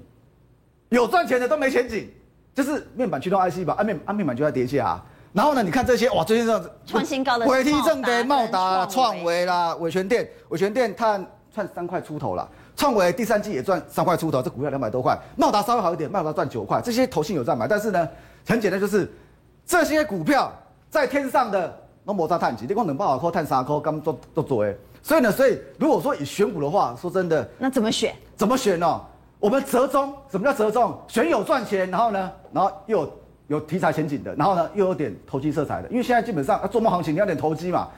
[0.87, 2.09] 有赚钱的都没前景，
[2.55, 5.05] 就是面板驱动 IC 吧，按面啊面板就在跌下啊。
[5.33, 12.47] 然后呢，你看这些哇，最近这样子创新高的是伟梯正德、茂茂达、达创维啦、伟全电、伟全电碳赚三块出头啦。
[12.75, 15.17] 创维第三季也赚三块出头，这股票两百多块。
[15.35, 16.81] 茂达稍微好一点，茂达赚九块。
[16.81, 18.07] 这些投信有在买，但是呢，
[18.47, 19.11] 很简单，就是
[19.65, 20.51] 这些股票
[20.89, 21.77] 在天上的。
[22.05, 24.73] 那摩擦探几，你光能办法扣碳三扣，刚做做做哎。
[25.03, 28.15] 所以呢，所以如果说以选股的话，说真的，那怎么选？
[28.35, 29.01] 怎么选呢？
[29.39, 30.97] 我们折中，什么叫折中？
[31.07, 33.13] 选有赚钱，然后呢，然后又有
[33.49, 35.89] 有题材前景的，然后呢又有点投机色彩的。
[35.89, 37.89] 因为现在基本上做梦行情，你要点投机嘛。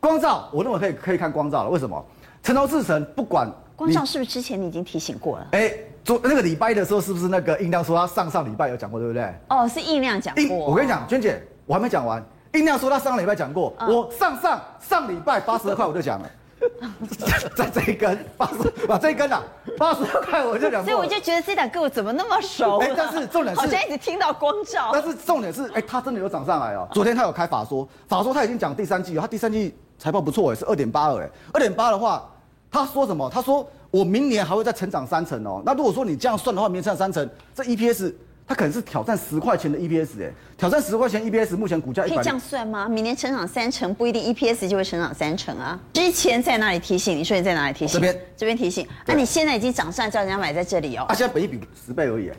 [0.00, 1.68] 光照，我认为可以可以看光照了。
[1.68, 2.02] 为什么？
[2.42, 3.46] 成熟制程不管
[3.76, 5.48] 光照是不是之前你已经提醒过了？
[5.52, 5.70] 哎，
[6.02, 9.30] 昨那个礼拜的时候，是不是那个印亮说他上上礼拜有讲过，对不对？
[9.48, 10.56] 哦，是印亮讲过。
[10.56, 12.24] 我跟你讲，娟姐，我还没讲完。
[12.54, 16.30] 印亮说他上礼拜讲过，嗯、我上上上礼拜八十二块我就讲了，
[17.56, 19.42] 在这一根八十，把这一根啊
[19.78, 20.84] 八十二块我就讲过。
[20.84, 22.78] 所以我就觉得这档个股怎么那么熟？
[22.78, 24.90] 哎，但是重点是好像一直听到光照。
[24.92, 26.86] 但是重点是，哎，他真的有涨上来哦。
[26.92, 32.28] 昨天他有开法说，法说他已经讲第三季了，他第三季财报不错哎，是二点八二哎，二点八的话，
[32.70, 33.30] 他说什么？
[33.32, 35.62] 他说我明年还会再成长三成哦。
[35.64, 38.12] 那如果说你这样算的话，明年成长三成，这 EPS。
[38.50, 42.02] 它可能是挑战十块钱的 EPS 哎，挑战十块钱 EPS，目前股价。
[42.02, 42.88] 可以这样算吗？
[42.88, 45.78] 明年成长三成不一定 EPS 就会成长三成啊。
[45.92, 47.16] 之前在哪里提醒？
[47.16, 47.94] 你说你在哪里提醒？
[47.94, 48.84] 这边这边提醒。
[49.06, 51.04] 那、啊、你现在已经涨上，叫人家买在这里哦。
[51.04, 52.32] 啊，现在本一比十倍而已。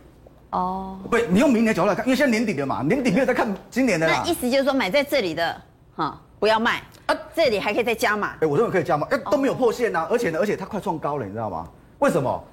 [0.49, 0.99] 哦。
[1.09, 4.05] 不，你用明年角度来看，因为现在年底了嘛，年底没有在看今年的。
[4.05, 5.61] 那意思就是说，买在这里的，
[5.95, 8.35] 哈，不要卖啊，这里还可以再加码。
[8.41, 11.65] 哎，我认为可以加码，哎，都没有破线呐、啊，而且呢，而且它快创高了，你知道吗？
[11.99, 12.43] 为什么？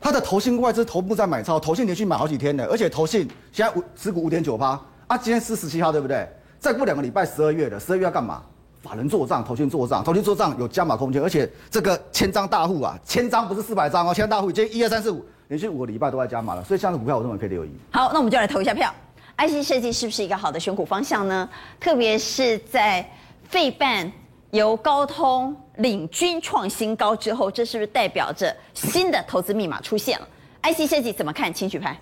[0.00, 6.28] 它的投信外资头部在买超，投信连续买好几天了，而且投信现在五持股五点九趴啊，今天是十七号对不对？
[6.58, 8.42] 再过两个礼拜十二月了，十二月要干嘛？
[8.82, 17.70] 法人做账，投信做账，投信做账有加码空间，而且这个千张大户啊，千张不是四百张哦，千张大户今天一二三四五连续五个礼拜都在加码了，所以这样的股票我认为可以留意。
[17.90, 18.94] 好，那我们就来投一下票
[19.38, 21.48] ，IC 设计是不是一个好的选股方向呢？
[21.80, 23.08] 特别是在
[23.48, 24.10] 费半
[24.50, 30.28] 由高通领军创新高之后，这是不是代表着新的投资密码出现了
[30.62, 31.52] ？IC 设计怎么看？
[31.52, 31.98] 请举牌。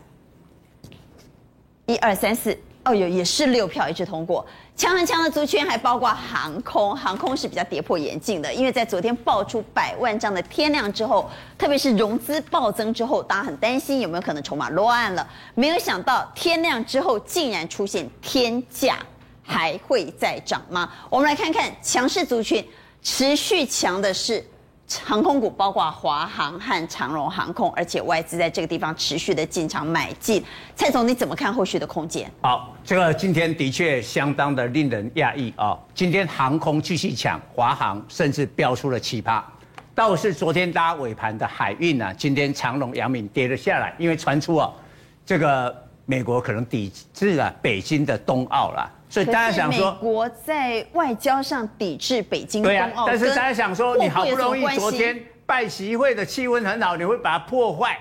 [1.87, 4.47] 一二三四，哦哟，也是六票一致通过。
[4.75, 15.29] 强很强的族群还包括航空，航空是比较跌破眼镜的，因为在昨天爆出百万张的天量之后，特别是融资暴增之后，大家很担心有没有可能筹码乱了。
[15.55, 18.99] 没有想到天量之后竟然出现天价，
[19.43, 20.91] 还会再涨吗？
[21.11, 22.65] 我们来看看强势族群。
[23.05, 24.43] 持续强的是
[25.05, 30.43] 航空股，包括华航和长荣航空，而且外资在这个地方持续的进场买进。
[30.75, 32.31] 蔡总，你怎么看后续的空间？
[32.41, 35.79] 好，这个今天的确相当的令人讶异啊！
[35.95, 39.45] 今天航空继续抢，华航甚至飙出了七趴，
[39.95, 44.73] 倒是昨天拉尾盘的海运啊，今天长荣、阳明跌了下来，因为传出啊，
[45.27, 45.75] 这个
[46.07, 57.97] 美国可能抵制了北京的冬奥了，所以大家想说，美国在外交上抵制北京冬奥，对啊，但是大家想说，你好不容易昨天拜习会的气氛很好，你会把它破坏，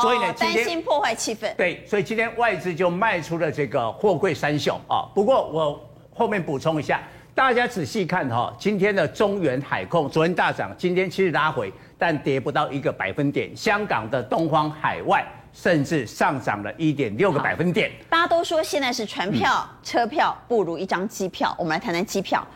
[0.00, 1.54] 所以呢，担心破坏气氛。
[1.54, 5.04] 对，所以今天外资就卖出了这个货柜三雄啊。
[5.14, 6.98] 不过我后面补充一下。
[7.34, 13.54] 大家仔细看哈，今天的中原海控昨天大涨，今天其实拉回，但跌不到一个百分点。
[13.54, 17.90] 香港的东方海外甚至上涨了一点六个百分点。
[18.10, 22.46] 大家都说现在是船票、嗯、车票不如一张机票，我们来谈谈机票。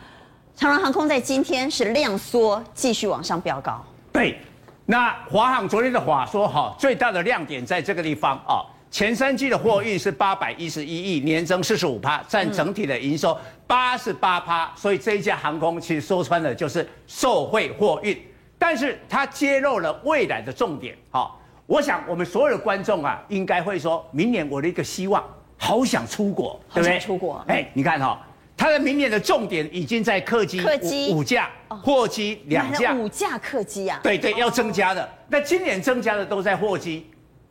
[0.53, 3.81] 长荣航空在今天是量缩，继续往上飙高。
[4.11, 4.37] 对，
[4.85, 8.61] 那华航昨天的话说哈，最大的亮点在这个地方啊。
[8.91, 14.73] 前三季的货运是八百一十一亿，年增四十五趴，占整体的营收八十八趴。
[14.75, 18.19] 所以这一家航空其实说穿了就是受惠货运，
[18.57, 20.97] 但是它揭露了未来的重点。
[21.11, 21.38] 好，
[21.69, 25.23] 我想我们所有的观众啊，应该会说，明年我的一个希望，
[25.55, 26.99] 好想出国，对不对？
[26.99, 27.45] 出国。
[27.47, 28.19] 哎，你看哈，
[28.57, 32.95] 它的明年的重点已经在客机、客机五架、货机两架。
[32.95, 33.99] 五架客机啊？
[34.01, 35.07] 对对，要增加的。
[35.27, 37.07] 那今年增加的都在货机。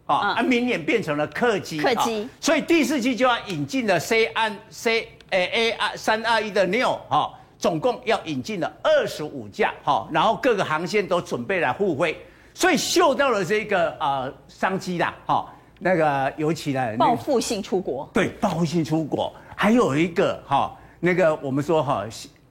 [0.07, 12.21] 啊，啊，明年变成了客机，客机，所以第四季就要引进了 C 安 C A A 二三二一的 neo 哈，总共要引进了二十五架哈，然后各个航线都准备来互惠，
[12.59, 15.47] 所以嗅到了这个呃商机啦哈，
[15.79, 22.05] 那个尤其呢报复性出国，对，报复性出国，还有一个哈，那个我们说哈。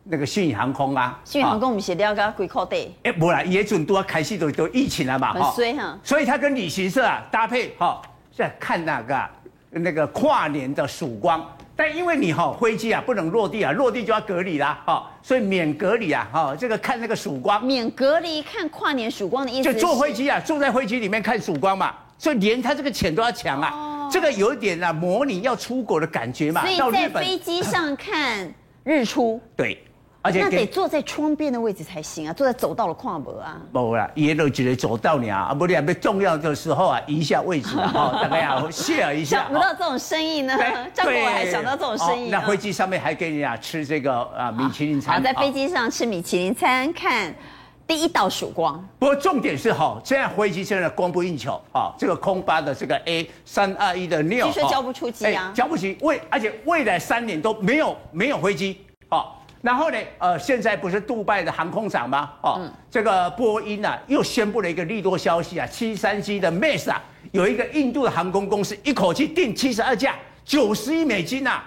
[0.10, 2.78] 那个信宇航空啊，信宇航空我们写掉个贵口袋。
[3.04, 6.00] 哎，不啦，也准多开始都都疫情了嘛，很衰哈。
[6.02, 8.02] 所以他跟旅行社啊搭配哈，
[8.34, 9.30] 在看那个
[9.70, 11.46] 那个跨年的曙光。
[11.78, 17.64] 但因为你哈飞机啊不能落地啊，落地就要隔离啦哈，所以免隔离啊哈，这个看那个曙光。
[17.64, 19.72] 免隔离看跨年曙光的意思。
[19.72, 23.70] 就坐飞机啊，坐在飞机里面看曙光嘛，所以连他这个钱都要抢啊。
[23.72, 26.66] 哦、这个有一点啊，模拟要出国的感觉嘛。
[26.66, 28.52] 所以在飞机上看
[28.84, 29.40] 日出。
[29.56, 29.84] 对。
[30.34, 33.58] 那得坐在窗边的位置才行啊，坐在走道的跨博啊。
[33.72, 39.44] 不啦，也都觉得走道呢啊，不两边重要的时候啊，移一下位置啊， 大概要 share 一下。
[39.44, 40.58] 想不到这种生意呢，
[40.94, 42.30] 张国伟还想到这种生意。
[42.30, 45.16] 那飞机上面还给你啊吃这个啊米其林餐。
[45.16, 47.34] 好，在飞机上吃米其林餐，看
[47.86, 48.86] 第一道曙光。
[49.00, 58.87] 不过重点是哈，现在飞机现在供不应求啊，这个空巴的这个 A 三二一的据说交不出机啊，交不起，未而且未来三年都没有没有飞机啊。
[59.62, 62.32] 然后呢，呃，现在不是杜拜的航空长吗？
[62.44, 70.16] 哦，嗯、这个波音啊，又宣布了一个利多消息啊，七三七的 MAX 啊，有一个印度的航空公司一口气订七十二架，
[70.46, 71.66] 九十亿美金呐、啊，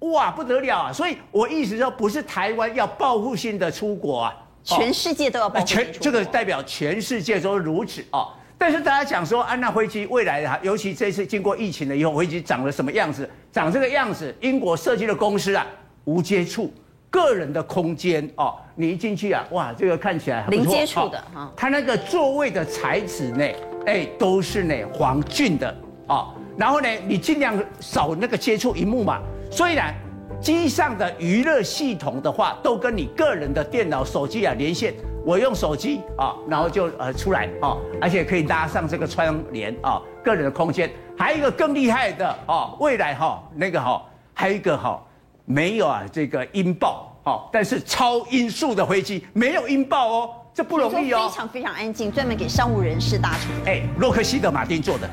[0.00, 0.92] 哇，不得了啊！
[0.92, 5.92] 所以我意思说，不是台湾要报复性的出国啊，全世界都要报复性出国。
[5.92, 8.28] 全这个代表全世界都如此哦。
[8.60, 13.28] 但是大家讲说，安娜飞机未来的，尤其这次经过疫情了以后，飞机长了什么样子？
[13.52, 15.64] 长这个样子，英国设计的公司啊，
[16.04, 16.72] 无接触。
[17.10, 21.50] 个人的空间哦，你一进去啊，哇，这个看起来很零接触的哈。
[21.56, 23.44] 它那个座位的材质呢，
[23.86, 25.74] 哎，都是呢黄俊的
[26.08, 26.34] 哦。
[26.56, 29.20] 然后呢，你尽量少那个接触荧幕嘛。
[29.50, 29.94] 虽然
[30.40, 34.92] 机上的娱乐系统的话，都跟你个人的电脑、手机啊连线。
[35.24, 40.90] 我用手机啊，然后就呃出来啊，而且可以拉上这个窗帘啊，个人的空间。
[41.16, 44.02] 还有一个更厉害的哦，未来哈那个哈，
[44.34, 45.02] 还有一个哈。
[45.48, 51.26] 没有啊，这个音爆哦，但是超音速的飞机没有音爆哦，这不容易哦。
[51.26, 53.50] 非常非常安静，专门给商务人士搭乘。
[53.64, 55.08] 哎，洛克希德马丁做的，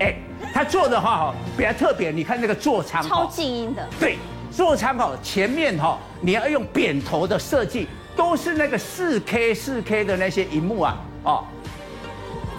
[0.00, 0.14] 哎，
[0.52, 3.88] 他做的话哈比较特别，你看那个座舱超静音的。
[3.98, 4.18] 对，
[4.50, 11.44] 座舱哈前面哈你要用扁头的设计，都是那个四 K 四 K 的那些荧幕啊，哦，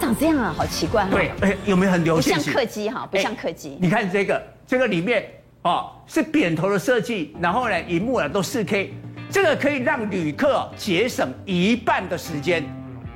[0.02, 1.12] 长这样啊，好奇怪哈。
[1.12, 2.34] 对，哎，有没有很流行？
[2.34, 3.78] 不像客机哈，不像客机。
[3.80, 5.32] 你看这个，这个里面。
[5.70, 8.92] 哦，是扁头的设计，然后呢，荧幕啊都四 K，
[9.30, 12.64] 这个可以让旅客节省一半的时间。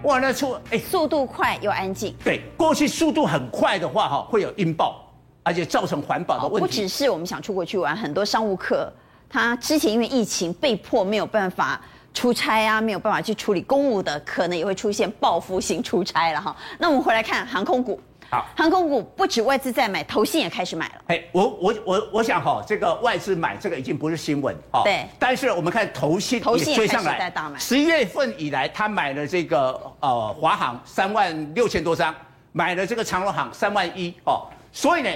[0.04, 2.16] 哇，那出哎，速度快又安静。
[2.24, 5.04] 对，过去速度很快的话，哈，会有音爆，
[5.42, 6.68] 而且造成环保的问题。
[6.68, 8.94] 不只是我们想出国去玩，很多商务客
[9.28, 11.82] 他之前因为疫情被迫没有办法
[12.14, 16.56] 出差啊，没有办法去处理公务的，可能也会出现报复性出差了哈。
[16.78, 18.00] 那我们回来看航空股。
[18.34, 21.02] 好，航空股不止外资在买，投信也开始买了。
[21.06, 24.82] 哎，我我我我想哈，这个外资买这个已经不是新闻哈。
[24.84, 25.06] 对。
[25.20, 32.16] 但是我们看投信也追上来，十一月份以来，他买了这个呃华航三万六千多张，
[32.54, 34.48] 买了这个长荣航三万一哦。
[34.72, 35.10] 所以呢，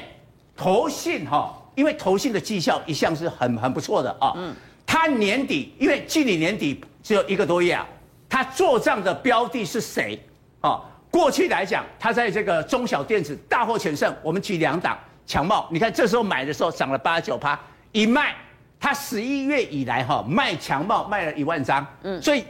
[0.56, 4.34] 投信哈，因为投信的绩效一向是很很不错的啊。
[4.36, 4.56] 嗯。
[4.86, 7.84] 他年底因为距离年底只有一个多月啊，
[8.30, 10.24] 他做账的标的是谁
[10.62, 10.82] 啊？
[11.10, 14.14] 过去来讲，它在这个中小电子大获全胜。
[14.22, 17.60] 我们举两档强茂，你看这时候买的时候涨了八九趴，
[17.92, 18.36] 一卖，
[18.80, 22.44] 它十一月以来哈卖强茂卖了一万张，嗯，所以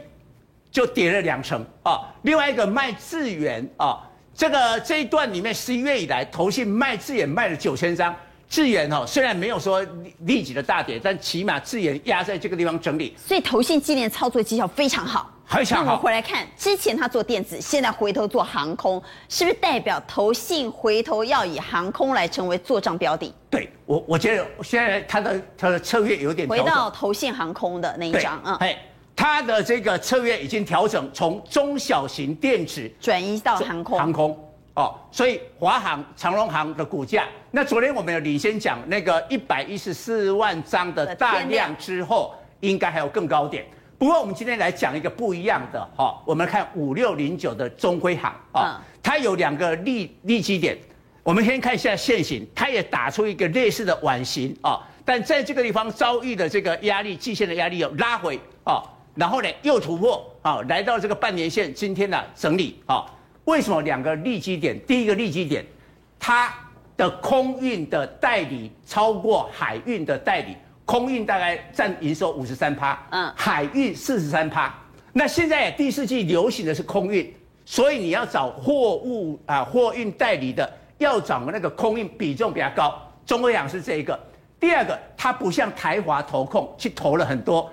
[0.70, 2.00] 就跌了两成啊。
[2.22, 4.00] 另外一个卖智远啊，
[4.34, 8.14] 这个这一段里面十一月以来，投信卖智远卖了九千张。
[8.50, 9.86] 智远哈虽然没有说
[10.20, 13.14] 立即的大跌，但起码智远压在这个地方整理。
[13.16, 15.30] 所以投信今年操作绩效非常好。
[15.50, 23.34] 那我们回来看，之前他做电子，现在回头做航空，是不是代表投信回头要以航空来成为做账标的？
[23.48, 26.46] 对，我我觉得现在他的他的策略有点。
[26.46, 28.78] 回到投信航空的那一张啊，哎、嗯，
[29.16, 33.98] 他的这个策略已经调整，从中小型电子转移到航空。
[33.98, 34.44] 航空。
[34.74, 43.66] 哦，所以华航、长荣航的股价，那昨天我们有领先讲那个一百一十四万张的大量之后，应该还有更高点。
[43.98, 50.78] 不过我们今天来讲一个不一样的哈，我们来看五六零九的中辉行啊，它有两个利利基点。
[51.24, 58.80] 我们先看一下线型，它也打出一个类似的碗形啊，但在这个地方遭遇的这个压力，季线的压力有拉回啊，
[59.16, 63.04] 然后呢又突破啊，来到这个半年线，今天呢整理啊。
[63.46, 64.78] 为什么两个利基点？
[64.86, 65.66] 第一个利基点，
[66.20, 66.54] 它
[66.96, 70.56] 的空运的代理超过海运的代理，
[70.88, 74.74] 空运大概占营收五十三趴，嗯，海运四十三趴。
[75.12, 77.30] 那现在第四季流行的是空运，
[77.66, 82.98] 所以你要找货物啊货运代理的，要找那个空运比重比较高。
[83.26, 84.18] 中国洋是这一个。
[84.58, 87.70] 第二个，它不像台华投控去投了很多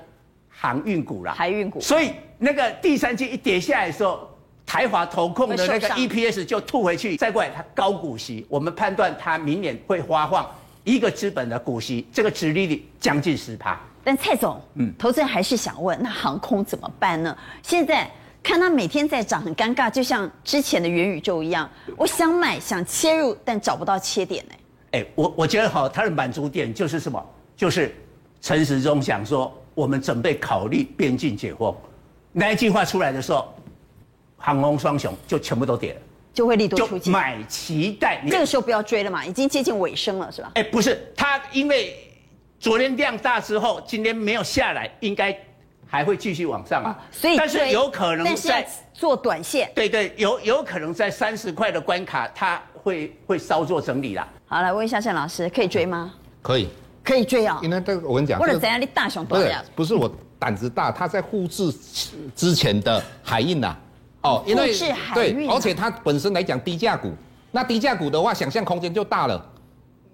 [0.50, 4.30] 航运股啦，海运股，所以那个第三季一跌下来的时候。
[4.68, 10.50] 台华投控的那个 EPS 就吐回去，再过来它高股息，我们判断它明年会发放
[10.86, 13.78] 一个资本的股息，这个殖利率将近十趴。
[14.04, 17.38] 但蔡总，嗯，投资人还是想问，那航空怎么办呢？
[17.62, 18.10] 现在
[18.42, 24.54] 看它每天在涨，很尴尬，就像之前的元宇宙一样，我想买想切入，但找不到切点呢。
[24.92, 27.22] 哎，我我觉得好，它的满足点就是什么？
[27.58, 27.94] 就是
[28.40, 31.76] 陈时中想说，我们准备考虑边境解封，
[32.32, 33.52] 那一句话出来的时候。
[34.38, 36.02] 航空双雄就全部都跌了，
[36.36, 38.22] 就会利多出尽，买期待。
[38.30, 40.52] 这个时候不要追了嘛，已经接近尾声了，是吧？
[40.56, 41.98] 哎，不是，它因为
[42.60, 45.36] 昨天量大之后，今天没有下来，应该
[45.88, 46.92] 还会继续往上啊。
[46.92, 49.72] 哦、所以，但是有可能在做短线。
[49.74, 54.28] 对对，有有可能在三十块的关卡，它会会稍作整理啦。
[54.46, 56.14] 好，来问一下郑老师，可以追吗？
[56.42, 56.68] 可以，
[57.02, 57.64] 可以追啊、哦。
[57.64, 59.64] 因为这个我跟你讲，或者怎样你大熊多少？
[59.74, 61.74] 不是我胆子大，他在复制
[62.36, 63.80] 之前的海印呐、啊。
[64.26, 64.74] 哦，因为
[65.14, 67.14] 对，而且它本身来讲低价股，
[67.52, 69.44] 那低价股的话，想象空间就大了。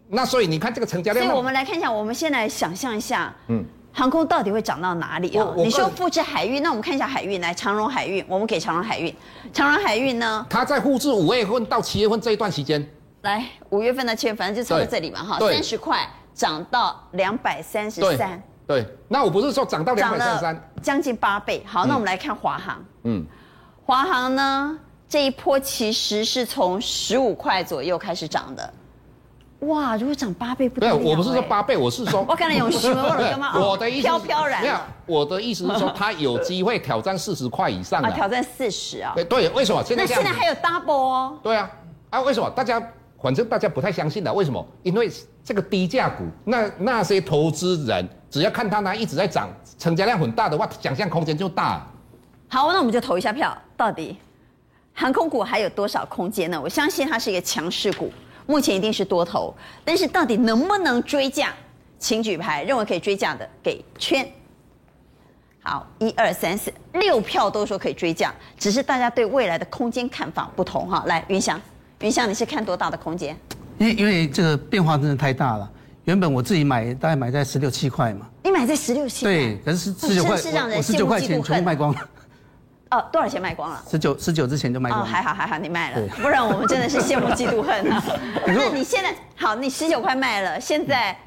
[0.09, 5.47] 那所以你看这个成交量，所以我们来看一下，我们先来想象一下，嗯，航空到底会涨到哪里啊？
[5.55, 9.15] 你说复制海运，那我们看一下海运，来长荣海运，我们给长荣海运，
[9.53, 10.45] 长荣海运呢？
[10.49, 12.85] 它在复制五月份到七月份这一段时间，
[13.21, 21.63] 来五月份的七月，反正就差在这里嘛，哈，三十块涨到两百三十三，对，那我不是说涨到两百三十三，将近八倍。
[21.65, 23.25] 好，那我们来看华航，嗯。
[23.91, 28.73] 华航呢，这一波其实是从十五块左右开始涨的，
[29.67, 29.97] 哇！
[29.97, 33.51] 如果涨八倍不得了，对，我不是说八倍，我是说， 我可能有什么了吗？
[33.59, 34.75] 我的意思飘飘然，没有，
[35.05, 39.11] 我的意思是说，它有机会挑战四十块以上啊，挑战四十啊？
[39.13, 39.83] 对对，为什么？
[39.83, 41.37] 现在那现在还有 double 哦？
[41.43, 41.69] 对啊，
[42.11, 42.49] 啊，为什么？
[42.51, 42.81] 大家
[43.21, 44.65] 反正大家不太相信的，为什么？
[44.83, 45.11] 因为
[45.43, 51.85] 这个低价股，那那些投资人只要看它呢一直在涨，成交量很大的话，想象空间就大。
[52.53, 53.57] 好，那我们就投一下票。
[53.77, 54.17] 到底
[54.93, 56.59] 航空股还有多少空间呢？
[56.61, 58.11] 我相信它是一个强势股，
[58.45, 59.55] 目前一定是多头。
[59.85, 61.53] 但是到底能不能追价？
[61.97, 64.29] 请举牌，认为可以追价的给圈。
[65.63, 71.05] 好，一二三四六票都说可以追价，只是大家对未来的空间看法不同哈。
[71.07, 71.57] 来，云翔，
[72.01, 73.33] 云翔，你是看多大的空间？
[73.77, 75.71] 因为因为这个变化真的太大了。
[76.03, 78.27] 原本我自己买大概买在十六七块嘛。
[78.43, 79.33] 你买在十六七块？
[79.33, 80.35] 对，可是十九块，
[80.75, 82.09] 我十九块钱全部卖光了。
[82.91, 83.81] 哦，多少钱卖光了？
[83.89, 85.05] 十九十九之前就卖光了。
[85.05, 88.03] 哦，还好还好，你卖了，不然我们真的是羡慕嫉妒恨啊。
[88.45, 91.17] 那你现在好，你十九块卖了，现在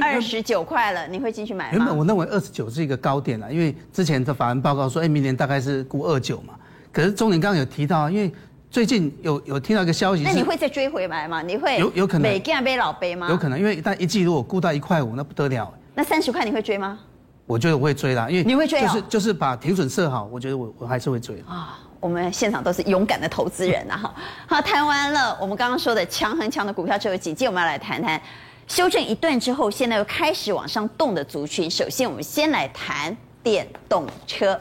[0.00, 1.78] 二十九块了，你会进去买吗？
[1.78, 6.54] 原本我认为二十九是一个高点了，因为之前的法人报告说，哎，明年大概是估二九嘛。
[6.92, 8.32] 可是中年刚刚有提到，因为
[8.70, 11.42] 最近有有听到一个消息，那你会再追回来吗？
[11.42, 13.28] 你会有有可能每件杯老杯吗？
[13.30, 15.74] 有可能，因为但一季如果估到一块五，那不得了。
[15.94, 17.00] 那三十块你会追吗？
[17.48, 21.78] 我觉得我会追啦，因为你会追就是就是把停损设好，我觉得我我还是会追啊。
[21.98, 24.14] 我们现场都是勇敢的投资人呐，哈。
[24.46, 28.20] 好，谈完了我们刚刚说的强很强的股票之后，紧接着我们要来谈谈
[28.66, 31.68] 修正一段之后，现在又开始往上动的族群。
[31.70, 34.60] 首先，我们先来谈电动车。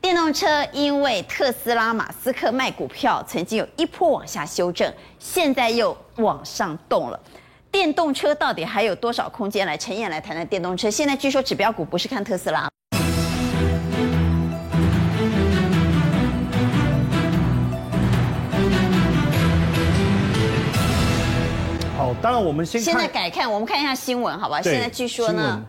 [0.00, 7.18] 电动车因为特斯拉马斯克卖股票，曾经有一波往下修正，现在又往上动了。
[7.76, 9.66] 电动车到底还有多少空间？
[9.66, 10.90] 来，陈燕来谈谈电动车。
[10.90, 12.66] 现在据说指标股不是看特斯拉。
[21.98, 24.62] 好，当然我们先看现在改看，我们看一下新闻，好吧？
[24.62, 25.62] 对现在据说呢。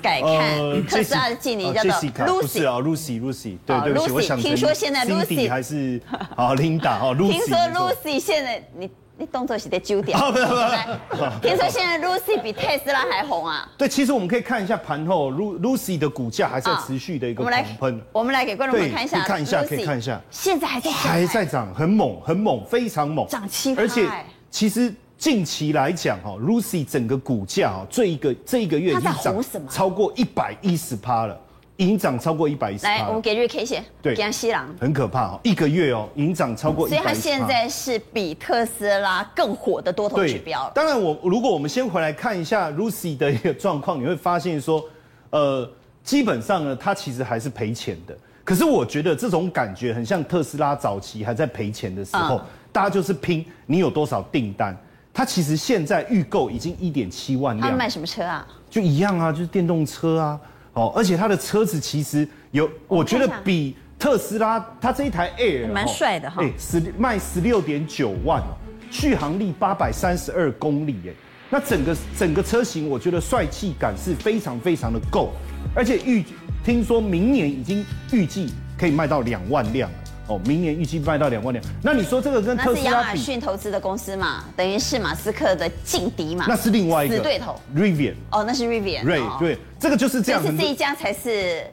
[0.00, 6.00] 改看特斯拉的经理叫做 Lucy，啊，Lucy，Lucy，对对不起，我想听说现在 Lucy 还是
[6.36, 7.32] 啊，Linda 哦，Lucy。
[7.34, 8.88] 听说 Lucy 现在你
[9.18, 10.16] 你动作是在纠点。
[10.18, 11.24] 不不不。
[11.46, 13.68] 听说现在 Lucy 比特斯拉还红啊。
[13.76, 18.00] 对，其实我们可以看一下盘后，Lucy 的股价还在持续的一个狂喷。
[18.12, 20.20] 我们来给观众们看一下，看一下，可以看一下。
[20.30, 23.82] 现在还在涨，还在涨，很猛，很猛，非常猛，涨七趴。
[23.82, 24.08] 而且
[24.50, 24.94] 其实。
[25.18, 31.36] 近期来讲，哈，Lucy 整个股价哈，这一个这一个月已经涨超过一百一十趴了，
[31.78, 32.84] 已经涨超过一百一十。
[32.84, 36.88] 来，我们给日 K 线，对，给西郎，很可怕哦，一个月哦，已经涨超过。
[36.88, 40.68] 所以它现在是比特斯拉更火的多头指标。
[40.74, 44.84] 当然，我如果我们先回来看一下 Lucy 的一个状况，你会发现说，
[45.30, 45.70] 呃，
[46.02, 48.18] 基本上呢，它其实还是赔钱的。
[48.42, 54.76] 可是我觉得这种感觉很像特斯拉早期还在赔钱的时候，嗯、大家就是拼你有多少订单。
[55.14, 57.70] 它其实现在预购已经一点七万辆。
[57.70, 58.44] 他卖什么车啊？
[58.68, 60.40] 就一样啊，就是电动车啊。
[60.78, 66.40] 哦，而且它的车子其实有，我觉得比特斯拉它这一台 Air 蛮帅的哈。
[66.40, 68.54] 哎，十卖十六点九万哦，
[68.90, 71.12] 续航力八百三十二公里哎。
[71.50, 75.32] 那整个整个车型，我觉得帅气感是非常非常的够，
[75.74, 76.22] 而且预
[76.62, 79.96] 听说明年已经预计可以卖到两万辆了。
[80.28, 81.64] 哦，明年预计卖到两万辆。
[81.82, 86.44] 那你说这个跟特斯拉亚马逊投资的公司嘛，等于是马斯克的劲敌嘛。
[86.46, 87.58] 那是另外一个死对头。
[87.74, 88.14] Rivian。
[88.30, 89.04] 哦，那是 Rivian。
[89.04, 90.42] ray 对，这个就是这样。
[90.44, 91.64] 但是这一家才是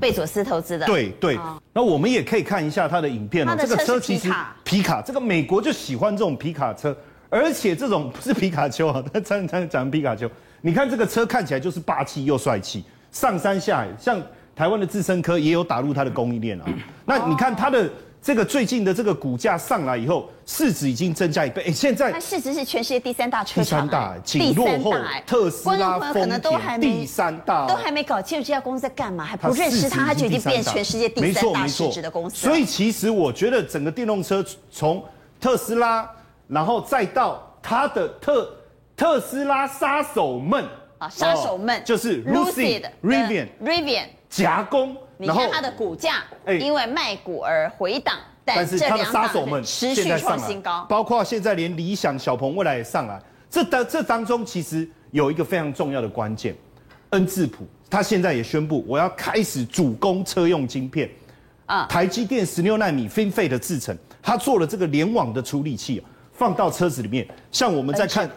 [0.00, 0.84] 贝佐斯投资的。
[0.84, 1.38] 对对。
[1.72, 3.56] 那我们也可以看一下它的影片哦。
[3.56, 4.28] 这个车其实
[4.64, 6.96] 皮卡，这个美国就喜欢这种皮卡车，
[7.30, 10.28] 而且这种不是皮卡丘啊， 他常常讲皮卡丘。
[10.60, 14.20] 你看这个车看起来就是霸气又帅气，上山下海像。
[14.54, 16.64] 台湾的智深科也有打入它的供应链啊，
[17.06, 17.88] 那你看它的
[18.20, 21.62] 这个最近的这个股价上来以后，市值已经增加一倍。
[21.66, 24.94] 哎，现在它市值是全世界第三大车厂，第三大，仅落后
[25.26, 32.36] 特斯拉、丰田，第三大，都还没搞清楚这家公司在干嘛，还不认识它，它就已经变全世界第三大市值的公司。
[32.36, 35.02] 所以其实我觉得整个电动车从
[35.40, 36.08] 特斯拉，
[36.46, 38.54] 然后再到它的特
[38.96, 40.64] 特斯拉杀手们
[40.98, 44.06] 啊，杀手们就是 Lucid、Rivian、Rivian。
[44.32, 46.24] 夹攻，你看它的股价，
[46.58, 48.16] 因为卖股而回档，
[48.46, 53.20] 但是它的杀手们持续创新高，包括现在连理想、小鹏未来也上来。
[53.50, 56.56] 这当这当中其实有一个非常重要的关键，
[57.10, 61.10] 恩智浦，它现在也宣布我要开始主攻车用晶片，
[61.66, 66.02] 啊，台积电十六纳米 FinFET 的制程，它做了这个联网的处理器，
[66.32, 68.30] 放到车子里面，像我们在看，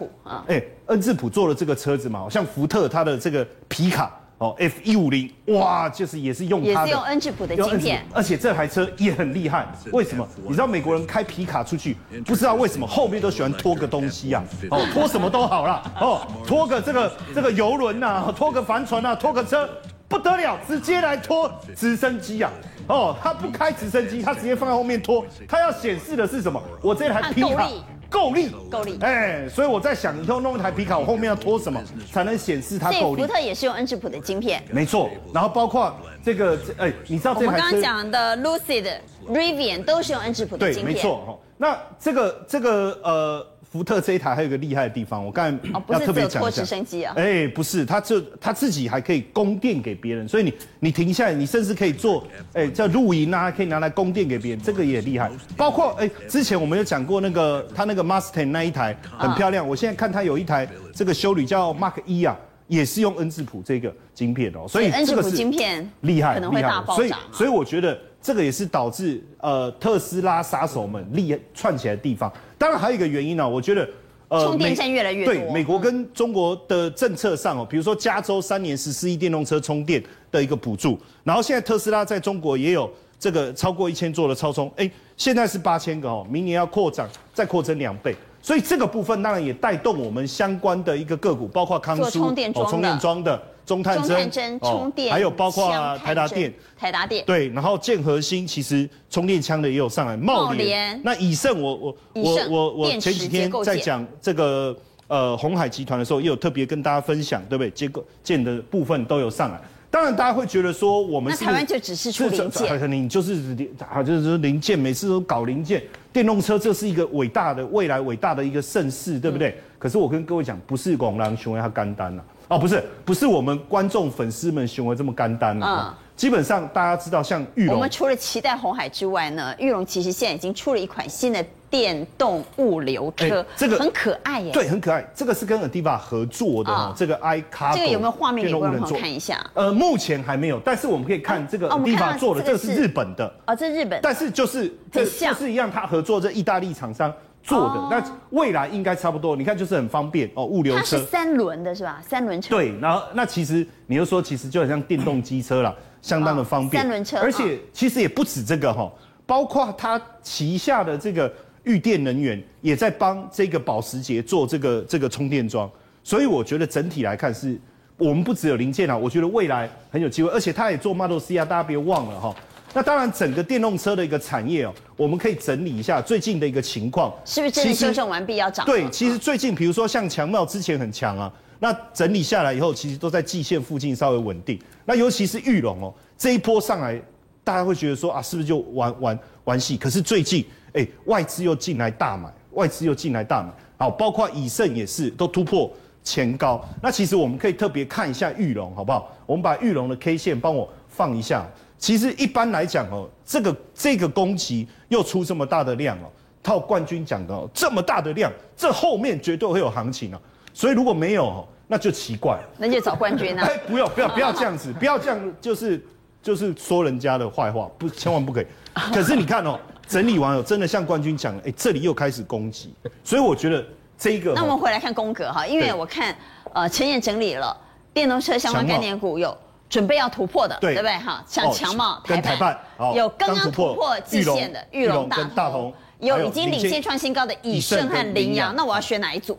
[0.47, 4.13] 哎，恩智浦做了这个车子嘛，像福特它的这个皮卡。
[4.38, 9.65] 哦，F 一五零，哇，就是也是用它的，也是用恩智浦的晶片，而且这台车也很厉害。
[9.93, 10.27] 为什么？
[10.43, 14.43] 你知道美国人开皮卡出去，不知道为什么后面都喜欢拖个东西啊？
[14.71, 15.83] 哦，拖什么都好啦。
[16.01, 19.69] 哦，拖个这个这个游轮呐，拖个帆船呐，拖个车
[20.07, 22.51] 不得了，直接来拖直升机啊！
[22.88, 26.61] 哦，他不开直升机，他直接放在后面拖，他要显示的是什么？
[26.81, 27.67] 我这台皮卡。
[28.10, 31.82] 够力，够力，哎，所以我在想，以后弄一台皮卡，我后面要拖什么
[32.12, 33.22] 才能显示它够力？
[33.22, 35.10] 福特也是用恩智浦的晶片，没错。
[35.34, 37.45] 然后包括这个，哎，你知道这台？
[37.47, 38.91] 我们刚刚讲的 Lucid、
[39.28, 41.39] Rivian 都是用恩智浦的晶片，对，没错。
[41.58, 43.47] 那这个这个呃。
[43.76, 47.11] 福特这一台还有一个厉害的地方，我刚才要特别讲一下。
[47.17, 55.30] 哎，不是，它这它自己还可以供电给别人，所以你你停下来，你甚至可以做，哎，叫露营啊，可以拿来供电给别人，这个也厉害。
[55.57, 62.34] 包括哎，之前我们有讲过那个它那个 Mustang 那一台很漂亮，我现在看它有一台这个修理叫 Mark 一啊，
[62.67, 66.95] 也是用恩智浦这个晶片哦，所以恩智浦晶片厉害，可能会大爆炸。
[66.95, 72.32] 所以所以我觉得这个也是导致呃特斯拉杀手们厉害窜起来的地方。
[72.57, 73.88] 当然还有一个原因呢、啊，我觉得，
[74.30, 75.32] 呃，充电站越来越多。
[75.32, 93.39] 对，美国跟中国的政策上哦，比如说加州三年十四亿电动车充电的一个补助，然后现在特斯拉在中国也有这个超过一千座的超充，哎，现在是八千个哦，明年要扩展，再扩增两倍，所以这个部分当然也带动我们相关的一个个股，包括康舒充电桩、充电桩的。
[93.66, 104.76] 中探针充电，还有包括台达电，台达电对，然后建核心其实充电枪的也有上来，茂联，那以盛我我我我我前几天在讲这个
[105.07, 107.72] 呃鸿海集团的时候，也有特别跟大家分享，对不对？
[107.72, 109.59] 结构件的部分都有上来。
[109.89, 113.55] 当然大家会觉得说我们是那台湾就只是出零件，可能就是
[113.89, 115.82] 啊，就是零件，每次都搞零件。
[116.11, 119.49] 电动车这是一个伟大的未来，伟大的一个盛世，对不对？
[119.49, 125.95] 嗯、可是我跟各位讲，不是广兰雄威他干单了哦，不是，不是我们观众粉丝们行为这么干单了。
[125.99, 134.49] 嗯基本上大家知道，像玉龙，我们除了期待红海之外呢，玉龙其实现在已经出了一款新的电动物流车，欸、这个很可爱耶。
[134.53, 135.05] 对，很可爱。
[135.13, 139.45] 这个是跟 Adiva 合作的哦，这个 iCargo 这个有没有画面给观众朋友看一下？
[139.55, 143.29] 呃，目前还没有，但是我们可以看这个 Adiva 做的，这个是日本的。
[143.45, 143.99] 哦，这是日本。
[144.01, 147.13] 但是就是这就是一样，他合作这意大利厂商
[147.45, 149.35] 做的，那未来应该差不多。
[149.35, 150.79] 你看，就是很方便哦，物流车。
[150.79, 152.01] 它是三轮的是吧？
[152.05, 152.49] 三轮车。
[152.49, 155.73] 对，然后那其实你又说，其实就很像电动机车啦。
[156.01, 158.91] 相当的方便，三轮车，而且其实也不止这个哈，
[159.25, 161.33] 包括它旗下的这个
[161.63, 165.67] 裕电能源也在帮这个保时捷做这个这个充电桩，
[166.03, 167.59] 所以我觉得整体来看是，
[167.97, 172.35] 我们不只有零件啊，我觉得未来很有机会，而且他也做 Model C 啊，大家别忘了哈。
[172.76, 178.65] 那当然，整个电动车的一个产业哦，我们可以整理一下最近的一个情况，是不是真的修正完毕要涨？
[178.65, 181.32] 对，其实最近比如说像强茂之前很强啊。
[181.57, 184.59] 那整理下来以后，其实都在季线附近稍微稳定。
[184.84, 187.01] 那尤其是玉龙哦，这一波上来，
[187.45, 189.78] 大家会觉得说啊，是不是就玩玩玩戏？
[189.78, 195.71] 可是最近，哎，外资又进来大买，外资又进来大买，好，包括以盛也是都突破
[196.03, 196.61] 前高。
[196.84, 199.09] 那其实我们可以特别看一下玉龙，好不好？
[199.26, 201.49] 我们把玉龙的 K 线帮我放一下。
[201.78, 206.09] 其实一般来讲哦，这个这个攻击又出这么大的量哦，
[206.41, 210.19] 套冠军讲的哦，这么大的量，这后面绝对会有行情啊。
[210.53, 212.49] 所以如果没有，那就奇怪了。
[212.57, 213.43] 那就找冠军啊！
[213.49, 215.84] 哎，不要不要不要这样子，不要这样，就是
[216.23, 218.45] 就是说人家的坏话，不，千万不可以。
[218.93, 222.73] 可是你看哦，整理完哦，真的像冠军讲，哎，这里又开始攻击，
[223.03, 223.65] 所以我觉得
[223.97, 224.34] 这一个。
[224.34, 226.15] 那我们回来看宫格哈，因为我看
[226.53, 227.55] 呃陈燕整理了
[227.93, 229.36] 电动车相关概念股有
[229.70, 231.24] 准备要突破的，对不对哈？
[231.28, 232.59] 像强茂、台半，
[232.95, 239.38] 有刚刚突破季线的裕隆、大同，有已经领先创新高的以盛和羚羊，那我要选哪一组？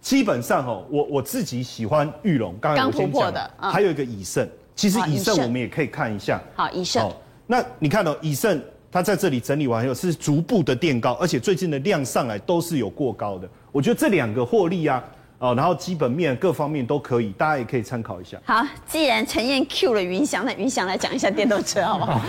[0.00, 4.48] 基本上哦，我我自己喜欢玉龙，刚刚我先讲的，还有一个以盛。
[4.74, 6.40] 其实以盛我们也可以看一下。
[6.54, 7.10] 好，以盛。
[7.48, 8.62] 那你看到以盛，
[8.92, 13.48] 它在这里整理完以后是逐步的垫高，而且最近的量上来都是有过高的。
[13.72, 15.02] 我觉得这两个获利啊，
[15.38, 18.36] 哦，然后基本面各方面都可以，大家也可以参考一下。
[18.44, 22.20] 好，既然陈燕 Q 了云翔，那云翔来讲一下电动车好不好？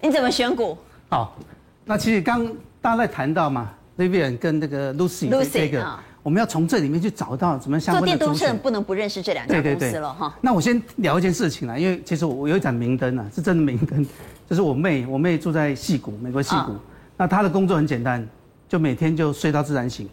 [0.00, 0.76] 你怎么选股？
[1.08, 1.36] 好，
[1.84, 2.46] 那其实刚
[2.80, 5.86] 大家在谈到嘛，Rivian 跟那个 Lucy 这个。
[6.22, 8.06] 我们要从这里面去找到怎么相关的。
[8.06, 10.32] 做电动车不能不认识这两家公司了哈。
[10.40, 14.06] 那我先聊一件事情啦，因为其实我有一盏明灯啊，是真的明灯，
[14.48, 16.76] 就是我妹，我妹住在矽谷，美国矽谷。
[17.16, 18.24] 那她的工作很简单，
[18.68, 20.08] 就每天就睡到自然醒，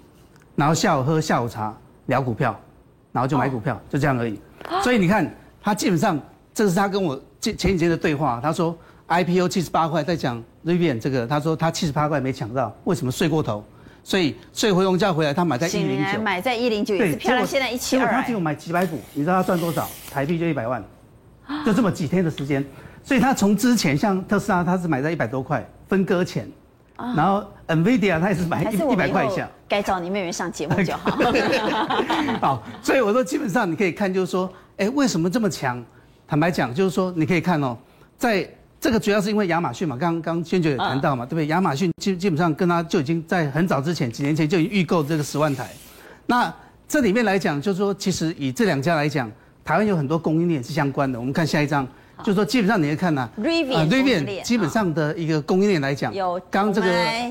[0.55, 1.77] 然后下午喝下午茶，
[2.09, 2.59] 聊股票，
[3.13, 4.37] 然后就买股票，就这样而已。
[4.83, 6.19] 所以你看，他基本上
[6.53, 13.63] 这是他跟我前前几天的对话，他说 IPO 七十八块，在讲 Rivian 这个，他说他七十八块没抢到，为什么睡过头？
[14.03, 17.45] 所以睡回笼觉回来，他买在一零九，买在一零九也是漂亮。
[17.45, 19.87] 现在一七二，他只有买几百股，你知道他赚多少？
[20.09, 20.83] 台币就一百万，
[21.65, 22.65] 就这么几天的时间。
[23.03, 26.23] 所以他从之前像特斯拉，他是买在一百多块分割
[27.05, 29.47] 钱，然后 NVIDIA 它也是买一一百块以下。
[29.67, 31.11] 该找你妹妹上节目就好。
[32.41, 35.83] 好，所以我说基本上你可以看，就是说，哎，为什么这么强？
[36.27, 37.77] 坦白讲，就是说你可以看哦，
[38.17, 38.49] 在。
[38.81, 41.47] 这个主要是因为亚马逊嘛，刚刚娟姐也谈到嘛，对不对？
[41.47, 45.69] 亚马逊基基本上跟他就已经在很早之前，几年前就已经预购这个十万台。
[46.25, 46.49] 那
[46.87, 49.29] 这里面来讲，就是说，其实以这两家来讲，
[49.65, 51.19] 台湾有很多供应链是相关的。
[51.19, 51.85] 我们看下一张，
[52.23, 56.87] 就是说，基本上你会看呐，Rivian 基本上的一个供应链来讲，有刚这个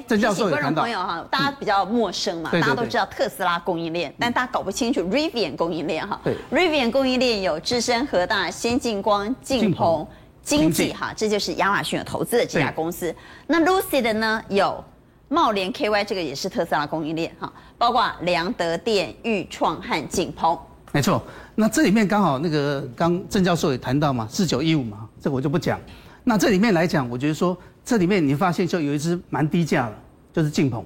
[0.06, 6.20] 郑教授也谈到，朋友哈，大家比较陌生嘛，大家都知道特斯拉供应链，但大家搞不清楚 Rivian 供应链哈。
[6.24, 10.06] 对，Rivian 供应链有智深、和大、先进光、劲鹏。
[10.40, 13.14] 经济哈，这就是亚马逊有投资的这家公司。
[13.46, 14.82] 那 Lucid 的呢，有
[15.28, 20.58] 茂联 KY，这个也是特斯拉供应链哈，包括良德电、裕创和景鹏。
[20.92, 21.22] 没错，
[21.54, 25.78] 那这里面刚好那个刚郑教授也谈到嘛，四九一五嘛，这个我就不讲。
[26.24, 29.94] 那这里面来讲，我觉得说这里面你发现就有一支蛮低价的，
[30.32, 30.84] 就是劲鹏，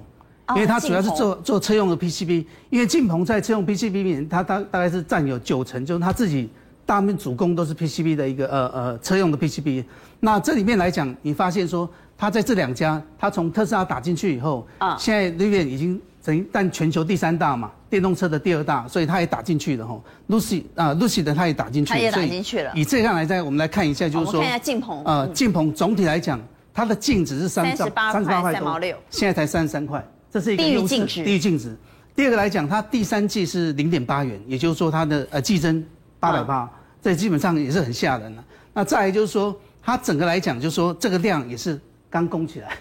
[0.54, 6.48] 因为它主要是做做车用的 PCB，因为劲鹏在车用 PCB 里面，它大大概是占有九成，就是它自己。
[6.84, 9.84] 大部分主攻都是 PCB 的一个呃呃车用的 PCB，
[10.18, 11.88] 那这里面来讲，你发现说
[12.18, 20.00] 它在这两家，它从特斯拉打进去以后，啊，现在 Rivian 已经等于占全球第三大嘛，电动车的第二大，所以它也打进去了哈。
[20.28, 22.72] Lucy 啊，Lucy 的它也打进去，它也打进去了。
[22.74, 26.40] 以这样来在，我们来看一下，就是说，看一下劲鹏，呃，劲鹏总体来讲，
[26.72, 31.24] 它的净值是三十八块三毛六，现在才三十三块，这是一个低于净值。
[31.24, 31.76] 低于净值。
[32.14, 35.84] 第二个来讲，它第三季是零点八元，也就是说它的呃季增
[36.20, 36.70] 八百八。
[37.02, 38.44] 这基本上也是很吓人了。
[38.72, 42.72] 那再来就是说，它整个来讲，就是说这个量也是刚供起来，哦。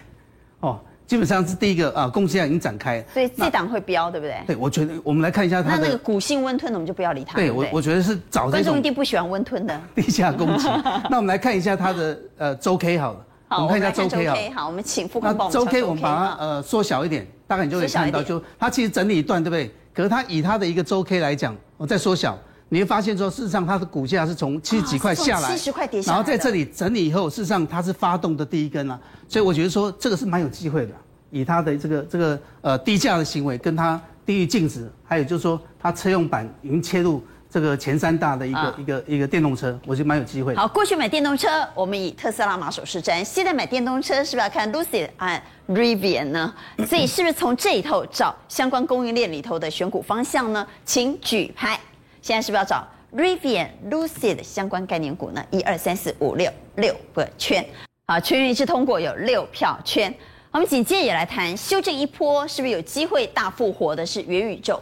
[1.06, 4.36] 基本上是第一个啊，供需量已经展开，所以这档会飙，对不对？
[4.46, 7.36] 对，我觉得我们来看一下它的那那个股性温吞的，我们就不要理它。
[7.36, 10.66] 对我，我觉得是找这种观众一定不喜欢温吞的 地下攻击。
[11.10, 14.62] 那我们来看一下它的呃周 K 好了，好，我们看一下周 K 好。
[14.62, 15.60] 好，我们请副官帮我们。
[15.60, 19.70] 周 K 我们把它呃缩小一点，大概你就会看到，就它其实整理一段，对不对？
[19.94, 22.38] 可是它以它的一个周 K 来讲，我再缩小。
[22.72, 28.98] 你会发现说，事实上它的股价是从七十几块下来，七十块跌下来，然后在这里整理以后，事实上它是发动的第一根啊，
[29.28, 30.92] 所以我觉得说这个是蛮有机会的。
[31.30, 40.56] 以它的这个这个呃低价的行为，跟它低于净值，还有就是说它车用版已经切入这个前三大的一个、啊、一个一个电动车，我觉得蛮有机会。
[40.56, 46.54] 好，过去买电动车，我们以特斯拉马首是瞻，现在买电动车是不是要看 Lucid 和 Rivian 呢？
[46.88, 50.66] 所以是不是从这里头找相关供应链里头的选股方向呢？
[50.86, 51.78] 请举牌。
[52.22, 55.44] 现在是不是要找 Rivian、Lucid 的相关概念股呢？
[55.50, 57.62] 一二三四五六六个圈，
[58.06, 60.14] 好，全员一致通过，有六票圈。
[60.52, 64.80] 我们紧接着也来谈修正一波，是不是有机会大复活的是元宇宙？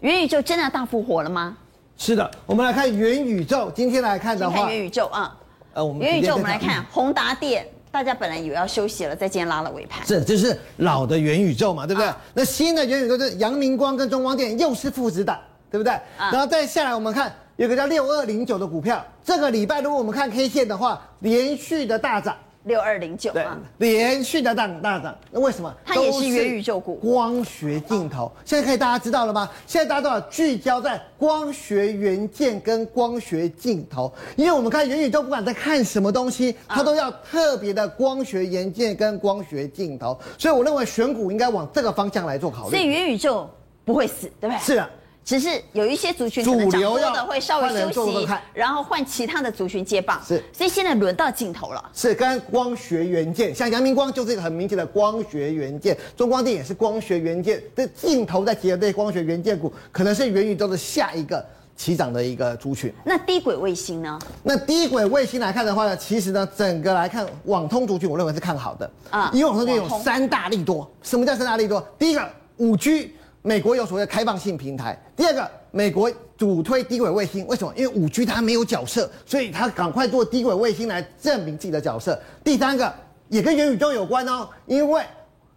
[0.00, 1.56] 元宇宙真的大复活了吗？
[1.96, 3.72] 是的，我们来看元宇宙。
[3.74, 5.34] 今天来看的话，看元宇宙啊，
[5.72, 10.06] 呃，我们元宇宙我们来看宏达电，大家本来以为要休息了，在今天拉了尾盘。
[10.06, 12.08] 是，这是老的元宇宙嘛，对不对？
[12.08, 15.38] 啊、那新的元宇宙就是阳明光跟中光电又是父子档。
[15.72, 15.92] 对不对？
[16.18, 22.36] 啊、然后再下来，我们看有个叫六二零九的股票，这个礼拜如果我们看 K 线的话，连续的大涨。
[22.64, 25.12] 六二零九啊，连续的大大涨。
[25.32, 25.74] 那为什么？
[25.84, 26.94] 它也是元宇宙股。
[26.94, 29.50] 光学镜头，现在可以大家知道了吗？
[29.66, 40.16] 现在大家都要聚焦在光学元件跟光学镜头，因为我们看元宇宙，不管在看什么东西，它都要特别的光学元件跟光学镜头。
[40.38, 42.70] 所以我认为选股应该往这个方向来做考虑。
[42.70, 43.50] 所以元宇宙
[43.84, 44.58] 不会死，对不对？
[44.60, 44.88] 是啊。
[45.24, 50.20] 只是有一些族群可能涨多的会稍微休息，然后换其他的族群接棒。
[50.26, 51.90] 是，所以现在轮到镜头了。
[51.94, 57.62] 是跟光学元件，像阳明光就是一个很明显的光学元件，中光电也是光学元件。
[57.76, 61.44] 这镜头在结合这些光学元件股，可能是元宇宙的下一个
[61.76, 62.92] 起涨的一个族群。
[63.04, 64.18] 那低轨卫星呢？
[64.42, 70.90] 那低轨卫星来看的话呢，其实呢，整个来看网通族群，我认为是看好的啊，因为网通就有三大利多。
[71.00, 71.80] 什么叫三大利多？
[71.96, 73.14] 第一个，五 G。
[73.42, 74.96] 美国有所谓的开放性平台。
[75.16, 77.72] 第二个，美国主推低轨卫星，为什么？
[77.76, 82.16] 因为五 G 它没有角色，所以它赶快做低轨卫星来证明自己的角色。
[82.44, 82.94] 第三个，
[83.28, 85.02] 也跟元宇宙有关哦，因为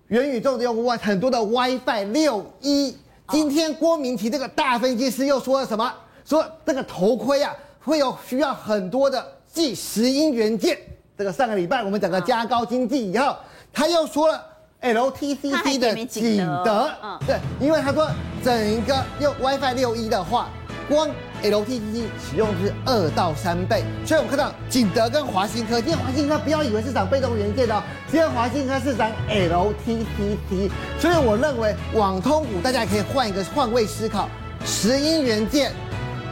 [0.07, 2.97] 元宇宙用外很多的 WiFi 六一。
[3.29, 5.93] 今天郭明奇这个大分析师又说了什么？
[6.25, 9.23] 说这个头盔啊，会有需要很多的
[9.53, 10.75] 计时音元件。
[11.15, 13.35] 这个上个礼拜我们讲个加高经济以后，
[13.71, 14.54] 他又说了。
[14.85, 18.07] LTCC 的景德，嗯，对，因为他说
[18.43, 20.47] 整个用 WiFi 六一的话，
[20.87, 21.09] 光
[21.41, 30.69] LTCC 使用是二到三倍，所以我们看到景德跟华新科，今天华新科不要以为是涨被动元件的，今天华新科是涨 LTCC，
[30.99, 34.29] 所以我认为网通股大家也可以换一个换位思考，
[34.63, 35.71] 石英元件，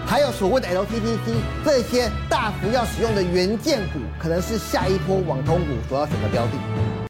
[0.06, 1.34] 还有所谓的 LTCC
[1.66, 7.03] 这些大幅要使用的元件股，可能是下一波网通股所要选的标的。